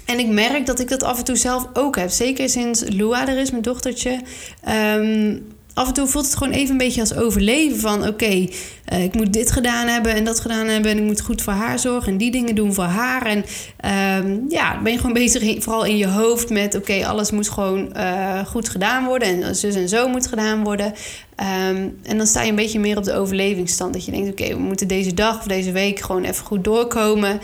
En 0.05 0.19
ik 0.19 0.29
merk 0.29 0.67
dat 0.67 0.81
ik 0.81 0.89
dat 0.89 1.03
af 1.03 1.19
en 1.19 1.25
toe 1.25 1.37
zelf 1.37 1.69
ook 1.73 1.97
heb. 1.97 2.11
Zeker 2.11 2.49
sinds 2.49 2.83
Lua 2.89 3.29
er 3.29 3.39
is, 3.39 3.51
mijn 3.51 3.63
dochtertje. 3.63 4.21
Um, 4.97 5.47
af 5.77 5.89
en 5.89 5.95
toe 5.95 6.07
voelt 6.07 6.25
het 6.25 6.37
gewoon 6.37 6.53
even 6.53 6.71
een 6.71 6.79
beetje 6.79 7.01
als 7.01 7.15
overleven. 7.15 7.81
Van 7.81 8.07
oké, 8.07 8.49
uh, 8.93 9.05
ik 9.05 9.15
moet 9.15 9.33
dit 9.33 9.51
gedaan 9.53 9.87
hebben 9.87 10.15
en 10.15 10.25
dat 10.25 10.41
gedaan 10.41 10.67
hebben. 10.67 10.91
En 10.91 10.99
ik 10.99 11.05
moet 11.05 11.21
goed 11.21 11.43
voor 11.43 11.53
haar 11.53 11.79
zorgen 11.79 12.13
en 12.13 12.19
die 12.19 12.31
dingen 12.31 12.55
doen 12.55 12.75
voor 12.75 12.85
haar. 12.85 13.27
En 13.27 13.45
um, 14.25 14.45
ja, 14.49 14.83
ben 14.83 14.93
je 14.93 14.99
gewoon 14.99 15.13
bezig, 15.13 15.63
vooral 15.63 15.85
in 15.85 15.97
je 15.97 16.07
hoofd 16.07 16.51
met 16.51 16.75
oké, 16.75 17.07
alles 17.07 17.31
moet 17.31 17.49
gewoon 17.49 17.93
uh, 17.97 18.47
goed 18.47 18.69
gedaan 18.69 19.05
worden. 19.05 19.43
En 19.43 19.57
zus 19.57 19.75
en 19.75 19.89
zo 19.89 20.09
moet 20.09 20.27
gedaan 20.27 20.65
worden. 20.65 20.87
Um, 20.87 21.99
en 22.03 22.17
dan 22.17 22.27
sta 22.27 22.43
je 22.43 22.51
een 22.51 22.57
beetje 22.57 22.81
meer 22.81 22.97
op 22.97 23.05
de 23.05 23.15
overlevingsstand. 23.15 23.93
Dat 23.93 24.05
je 24.05 24.11
denkt, 24.11 24.31
oké, 24.31 24.49
we 24.49 24.61
moeten 24.61 24.89
deze 24.89 25.15
dag 25.15 25.39
of 25.39 25.47
deze 25.47 25.73
week 25.73 26.01
gewoon 26.01 26.25
even 26.25 26.45
goed 26.45 26.65
doorkomen. 26.65 27.41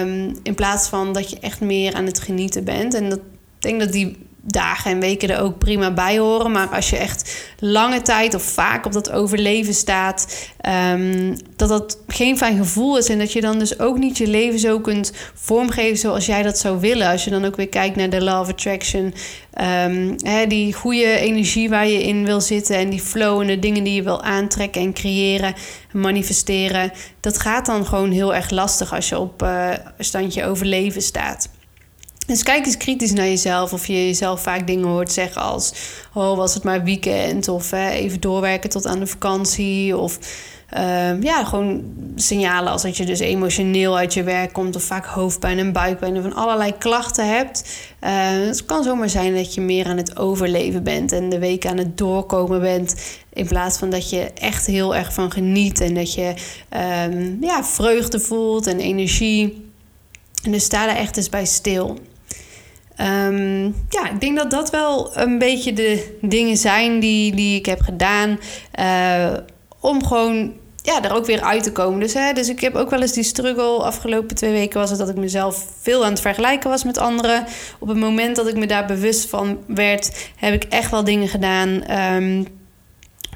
Um, 0.00 0.36
in 0.42 0.54
plaats 0.54 0.88
van 0.88 1.12
dat 1.12 1.30
je 1.30 1.38
echt 1.40 1.60
meer 1.60 1.94
aan 1.94 2.06
het 2.06 2.20
genieten 2.20 2.64
bent. 2.64 2.94
En 2.94 3.08
dat, 3.08 3.18
ik 3.18 3.62
denk 3.62 3.80
dat 3.80 3.92
die 3.92 4.16
dagen 4.46 4.90
en 4.90 5.00
weken 5.00 5.30
er 5.30 5.40
ook 5.40 5.58
prima 5.58 5.92
bij 5.92 6.18
horen. 6.18 6.52
Maar 6.52 6.68
als 6.68 6.90
je 6.90 6.96
echt 6.96 7.52
lange 7.58 8.02
tijd 8.02 8.34
of 8.34 8.42
vaak 8.42 8.86
op 8.86 8.92
dat 8.92 9.10
overleven 9.10 9.74
staat, 9.74 10.50
um, 10.92 11.36
dat 11.56 11.68
dat 11.68 11.98
geen 12.06 12.36
fijn 12.36 12.56
gevoel 12.56 12.98
is. 12.98 13.08
En 13.08 13.18
dat 13.18 13.32
je 13.32 13.40
dan 13.40 13.58
dus 13.58 13.78
ook 13.78 13.98
niet 13.98 14.18
je 14.18 14.26
leven 14.26 14.58
zo 14.58 14.80
kunt 14.80 15.12
vormgeven 15.34 15.98
zoals 15.98 16.26
jij 16.26 16.42
dat 16.42 16.58
zou 16.58 16.80
willen. 16.80 17.10
Als 17.10 17.24
je 17.24 17.30
dan 17.30 17.44
ook 17.44 17.56
weer 17.56 17.68
kijkt 17.68 17.96
naar 17.96 18.10
de 18.10 18.22
Law 18.22 18.48
Attraction. 18.48 19.14
Um, 19.84 20.14
hè, 20.16 20.46
die 20.46 20.72
goede 20.72 21.18
energie 21.18 21.68
waar 21.68 21.86
je 21.86 22.02
in 22.02 22.24
wil 22.24 22.40
zitten 22.40 22.76
en 22.76 22.90
die 22.90 23.00
flow 23.00 23.40
en 23.40 23.46
de 23.46 23.58
dingen 23.58 23.84
die 23.84 23.94
je 23.94 24.02
wil 24.02 24.22
aantrekken 24.22 24.82
en 24.82 24.92
creëren 24.92 25.54
en 25.92 26.00
manifesteren. 26.00 26.92
Dat 27.20 27.38
gaat 27.38 27.66
dan 27.66 27.86
gewoon 27.86 28.10
heel 28.10 28.34
erg 28.34 28.50
lastig 28.50 28.94
als 28.94 29.08
je 29.08 29.18
op 29.18 29.42
uh, 29.42 29.70
standje 29.98 30.44
overleven 30.44 31.02
staat. 31.02 31.48
Dus 32.26 32.42
kijk 32.42 32.66
eens 32.66 32.76
kritisch 32.76 33.12
naar 33.12 33.26
jezelf. 33.26 33.72
Of 33.72 33.86
je 33.86 34.06
jezelf 34.06 34.42
vaak 34.42 34.66
dingen 34.66 34.88
hoort 34.88 35.12
zeggen 35.12 35.42
als... 35.42 35.72
Oh, 36.14 36.36
was 36.36 36.54
het 36.54 36.62
maar 36.62 36.84
weekend? 36.84 37.48
Of 37.48 37.72
even 37.72 38.20
doorwerken 38.20 38.70
tot 38.70 38.86
aan 38.86 38.98
de 38.98 39.06
vakantie. 39.06 39.96
Of 39.96 40.18
uh, 40.76 41.22
ja, 41.22 41.44
gewoon 41.44 41.82
signalen 42.16 42.72
als 42.72 42.82
dat 42.82 42.96
je 42.96 43.04
dus 43.04 43.18
emotioneel 43.18 43.96
uit 43.96 44.14
je 44.14 44.22
werk 44.22 44.52
komt... 44.52 44.76
of 44.76 44.82
vaak 44.82 45.06
hoofdpijn 45.06 45.58
en 45.58 45.72
buikpijn 45.72 46.16
of 46.16 46.22
van 46.22 46.34
allerlei 46.34 46.78
klachten 46.78 47.28
hebt. 47.36 47.64
Uh, 48.04 48.10
het 48.46 48.64
kan 48.64 48.82
zomaar 48.82 49.10
zijn 49.10 49.34
dat 49.34 49.54
je 49.54 49.60
meer 49.60 49.86
aan 49.86 49.96
het 49.96 50.16
overleven 50.16 50.82
bent... 50.82 51.12
en 51.12 51.28
de 51.28 51.38
week 51.38 51.66
aan 51.66 51.78
het 51.78 51.98
doorkomen 51.98 52.60
bent... 52.60 52.94
in 53.32 53.46
plaats 53.46 53.78
van 53.78 53.90
dat 53.90 54.10
je 54.10 54.30
echt 54.34 54.66
heel 54.66 54.96
erg 54.96 55.12
van 55.14 55.32
geniet... 55.32 55.80
en 55.80 55.94
dat 55.94 56.14
je 56.14 56.34
um, 57.08 57.36
ja, 57.40 57.64
vreugde 57.64 58.20
voelt 58.20 58.66
en 58.66 58.80
energie... 58.80 59.62
En 60.42 60.52
dus 60.52 60.64
sta 60.64 60.86
daar 60.86 60.96
echt 60.96 61.16
eens 61.16 61.28
bij 61.28 61.44
stil. 61.44 61.98
Um, 63.00 63.64
ja, 63.88 64.10
ik 64.10 64.20
denk 64.20 64.36
dat 64.36 64.50
dat 64.50 64.70
wel 64.70 65.16
een 65.16 65.38
beetje 65.38 65.72
de 65.72 66.18
dingen 66.20 66.56
zijn 66.56 67.00
die, 67.00 67.34
die 67.34 67.58
ik 67.58 67.66
heb 67.66 67.80
gedaan. 67.80 68.38
Uh, 68.80 69.32
om 69.80 70.04
gewoon 70.06 70.52
ja, 70.82 71.02
er 71.02 71.14
ook 71.14 71.26
weer 71.26 71.42
uit 71.42 71.62
te 71.62 71.72
komen. 71.72 72.00
Dus, 72.00 72.14
hè, 72.14 72.32
dus 72.32 72.48
ik 72.48 72.60
heb 72.60 72.74
ook 72.74 72.90
wel 72.90 73.00
eens 73.00 73.12
die 73.12 73.24
struggle. 73.24 73.82
Afgelopen 73.82 74.36
twee 74.36 74.52
weken 74.52 74.80
was 74.80 74.90
het 74.90 74.98
dat 74.98 75.08
ik 75.08 75.16
mezelf 75.16 75.66
veel 75.80 76.04
aan 76.04 76.10
het 76.10 76.20
vergelijken 76.20 76.70
was 76.70 76.84
met 76.84 76.98
anderen. 76.98 77.44
Op 77.78 77.88
het 77.88 77.96
moment 77.96 78.36
dat 78.36 78.48
ik 78.48 78.56
me 78.56 78.66
daar 78.66 78.86
bewust 78.86 79.28
van 79.28 79.58
werd, 79.66 80.30
heb 80.36 80.54
ik 80.54 80.64
echt 80.64 80.90
wel 80.90 81.04
dingen 81.04 81.28
gedaan. 81.28 81.90
Um, 82.14 82.46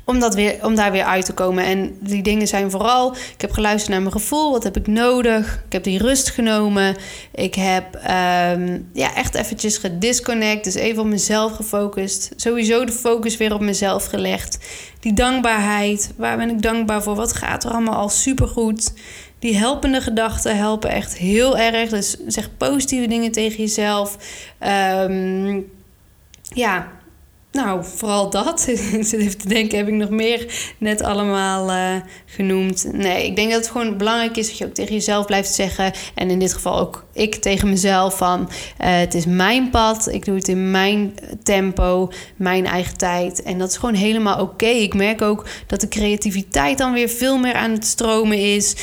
om, 0.08 0.30
weer, 0.30 0.64
om 0.64 0.74
daar 0.74 0.92
weer 0.92 1.04
uit 1.04 1.24
te 1.24 1.32
komen. 1.32 1.64
En 1.64 1.96
die 2.00 2.22
dingen 2.22 2.46
zijn 2.46 2.70
vooral, 2.70 3.12
ik 3.12 3.40
heb 3.40 3.52
geluisterd 3.52 3.90
naar 3.90 4.00
mijn 4.00 4.12
gevoel, 4.12 4.50
wat 4.50 4.64
heb 4.64 4.76
ik 4.76 4.86
nodig? 4.86 5.62
Ik 5.66 5.72
heb 5.72 5.84
die 5.84 5.98
rust 5.98 6.30
genomen. 6.30 6.96
Ik 7.34 7.54
heb 7.54 7.94
um, 7.94 8.88
ja, 8.92 9.14
echt 9.14 9.34
eventjes 9.34 9.76
gedisconnect, 9.76 10.64
dus 10.64 10.74
even 10.74 11.02
op 11.02 11.08
mezelf 11.08 11.52
gefocust. 11.52 12.32
Sowieso 12.36 12.84
de 12.84 12.92
focus 12.92 13.36
weer 13.36 13.54
op 13.54 13.60
mezelf 13.60 14.06
gelegd. 14.06 14.58
Die 15.00 15.12
dankbaarheid, 15.12 16.12
waar 16.16 16.36
ben 16.36 16.50
ik 16.50 16.62
dankbaar 16.62 17.02
voor? 17.02 17.14
Wat 17.14 17.32
gaat 17.32 17.64
er 17.64 17.70
allemaal 17.70 17.94
al 17.94 18.08
supergoed? 18.08 18.92
Die 19.38 19.56
helpende 19.56 20.00
gedachten 20.00 20.56
helpen 20.56 20.90
echt 20.90 21.16
heel 21.16 21.58
erg. 21.58 21.90
Dus 21.90 22.16
zeg 22.26 22.56
positieve 22.56 23.08
dingen 23.08 23.32
tegen 23.32 23.58
jezelf. 23.58 24.16
Um, 25.00 25.70
ja, 26.42 26.88
nou, 27.64 27.84
vooral 27.84 28.30
dat. 28.30 28.66
ik 28.68 29.04
zit 29.04 29.20
even 29.20 29.38
te 29.38 29.48
denken, 29.48 29.78
heb 29.78 29.88
ik 29.88 29.94
nog 29.94 30.10
meer 30.10 30.72
net 30.78 31.02
allemaal 31.02 31.70
uh, 31.70 31.96
genoemd? 32.26 32.88
Nee, 32.92 33.26
ik 33.26 33.36
denk 33.36 33.50
dat 33.50 33.60
het 33.60 33.70
gewoon 33.70 33.96
belangrijk 33.96 34.36
is 34.36 34.46
dat 34.48 34.58
je 34.58 34.64
ook 34.64 34.74
tegen 34.74 34.94
jezelf 34.94 35.26
blijft 35.26 35.54
zeggen. 35.54 35.92
En 36.14 36.30
in 36.30 36.38
dit 36.38 36.52
geval 36.52 36.78
ook 36.78 37.04
ik 37.12 37.34
tegen 37.34 37.68
mezelf 37.68 38.16
van... 38.16 38.40
Uh, 38.40 38.46
het 38.78 39.14
is 39.14 39.26
mijn 39.26 39.70
pad, 39.70 40.08
ik 40.08 40.24
doe 40.24 40.34
het 40.34 40.48
in 40.48 40.70
mijn 40.70 41.14
tempo, 41.42 42.10
mijn 42.36 42.66
eigen 42.66 42.96
tijd. 42.96 43.42
En 43.42 43.58
dat 43.58 43.70
is 43.70 43.76
gewoon 43.76 43.94
helemaal 43.94 44.40
oké. 44.40 44.66
Ik 44.66 44.94
merk 44.94 45.22
ook 45.22 45.46
dat 45.66 45.80
de 45.80 45.88
creativiteit 45.88 46.78
dan 46.78 46.92
weer 46.92 47.08
veel 47.08 47.38
meer 47.38 47.54
aan 47.54 47.70
het 47.70 47.86
stromen 47.86 48.38
is... 48.38 48.76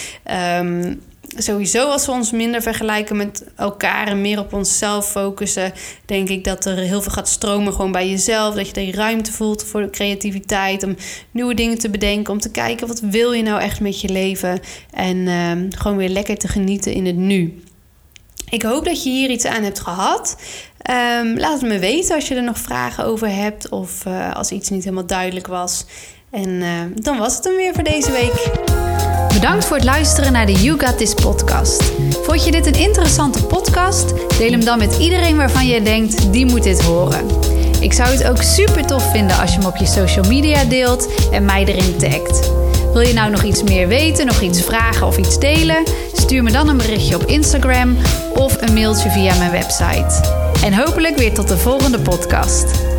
Um, 0.59 1.01
sowieso 1.37 1.89
als 1.89 2.05
we 2.05 2.11
ons 2.11 2.31
minder 2.31 2.61
vergelijken 2.61 3.15
met 3.15 3.43
elkaar 3.55 4.07
en 4.07 4.21
meer 4.21 4.39
op 4.39 4.53
onszelf 4.53 5.11
focussen, 5.11 5.73
denk 6.05 6.29
ik 6.29 6.43
dat 6.43 6.65
er 6.65 6.77
heel 6.77 7.01
veel 7.01 7.11
gaat 7.11 7.29
stromen 7.29 7.73
gewoon 7.73 7.91
bij 7.91 8.09
jezelf. 8.09 8.55
Dat 8.55 8.67
je 8.67 8.73
die 8.73 8.95
ruimte 8.95 9.31
voelt 9.31 9.63
voor 9.63 9.81
de 9.81 9.89
creativiteit, 9.89 10.83
om 10.83 10.95
nieuwe 11.31 11.53
dingen 11.53 11.77
te 11.77 11.89
bedenken, 11.89 12.33
om 12.33 12.39
te 12.39 12.51
kijken 12.51 12.87
wat 12.87 12.99
wil 12.99 13.33
je 13.33 13.43
nou 13.43 13.61
echt 13.61 13.79
met 13.79 14.01
je 14.01 14.09
leven 14.09 14.59
en 14.91 15.17
uh, 15.17 15.51
gewoon 15.69 15.97
weer 15.97 16.09
lekker 16.09 16.37
te 16.37 16.47
genieten 16.47 16.93
in 16.93 17.05
het 17.05 17.15
nu. 17.15 17.63
Ik 18.49 18.63
hoop 18.63 18.85
dat 18.85 19.03
je 19.03 19.09
hier 19.09 19.29
iets 19.29 19.45
aan 19.45 19.63
hebt 19.63 19.79
gehad. 19.79 20.37
Um, 21.21 21.39
laat 21.39 21.61
het 21.61 21.69
me 21.69 21.79
weten 21.79 22.15
als 22.15 22.27
je 22.27 22.35
er 22.35 22.43
nog 22.43 22.57
vragen 22.57 23.05
over 23.05 23.29
hebt 23.29 23.69
of 23.69 24.05
uh, 24.05 24.35
als 24.35 24.51
iets 24.51 24.69
niet 24.69 24.83
helemaal 24.83 25.05
duidelijk 25.05 25.47
was. 25.47 25.85
En 26.35 26.49
uh, 26.49 26.69
dan 26.93 27.17
was 27.17 27.35
het 27.35 27.43
hem 27.43 27.55
weer 27.55 27.73
voor 27.73 27.83
deze 27.83 28.11
week. 28.11 28.49
Bedankt 29.33 29.65
voor 29.65 29.75
het 29.75 29.85
luisteren 29.85 30.31
naar 30.31 30.45
de 30.45 30.53
You 30.53 30.79
Got 30.79 30.97
This 30.97 31.13
podcast. 31.13 31.83
Vond 32.23 32.45
je 32.45 32.51
dit 32.51 32.65
een 32.65 32.79
interessante 32.79 33.45
podcast? 33.45 34.13
Deel 34.37 34.51
hem 34.51 34.65
dan 34.65 34.77
met 34.77 34.97
iedereen 34.97 35.37
waarvan 35.37 35.67
je 35.67 35.81
denkt, 35.81 36.33
die 36.33 36.45
moet 36.45 36.63
dit 36.63 36.81
horen. 36.81 37.25
Ik 37.79 37.93
zou 37.93 38.09
het 38.09 38.27
ook 38.27 38.41
super 38.41 38.85
tof 38.85 39.11
vinden 39.11 39.37
als 39.37 39.53
je 39.53 39.59
hem 39.59 39.67
op 39.67 39.75
je 39.75 39.85
social 39.85 40.25
media 40.27 40.63
deelt 40.63 41.09
en 41.31 41.45
mij 41.45 41.65
erin 41.65 41.97
tagt. 41.97 42.51
Wil 42.93 43.01
je 43.01 43.13
nou 43.13 43.31
nog 43.31 43.43
iets 43.43 43.63
meer 43.63 43.87
weten, 43.87 44.25
nog 44.25 44.41
iets 44.41 44.61
vragen 44.61 45.07
of 45.07 45.17
iets 45.17 45.39
delen? 45.39 45.83
Stuur 46.13 46.43
me 46.43 46.51
dan 46.51 46.67
een 46.67 46.77
berichtje 46.77 47.15
op 47.15 47.25
Instagram 47.25 47.97
of 48.33 48.61
een 48.61 48.73
mailtje 48.73 49.09
via 49.09 49.37
mijn 49.37 49.51
website. 49.51 50.29
En 50.63 50.73
hopelijk 50.73 51.17
weer 51.17 51.33
tot 51.33 51.47
de 51.47 51.57
volgende 51.57 51.99
podcast. 51.99 52.94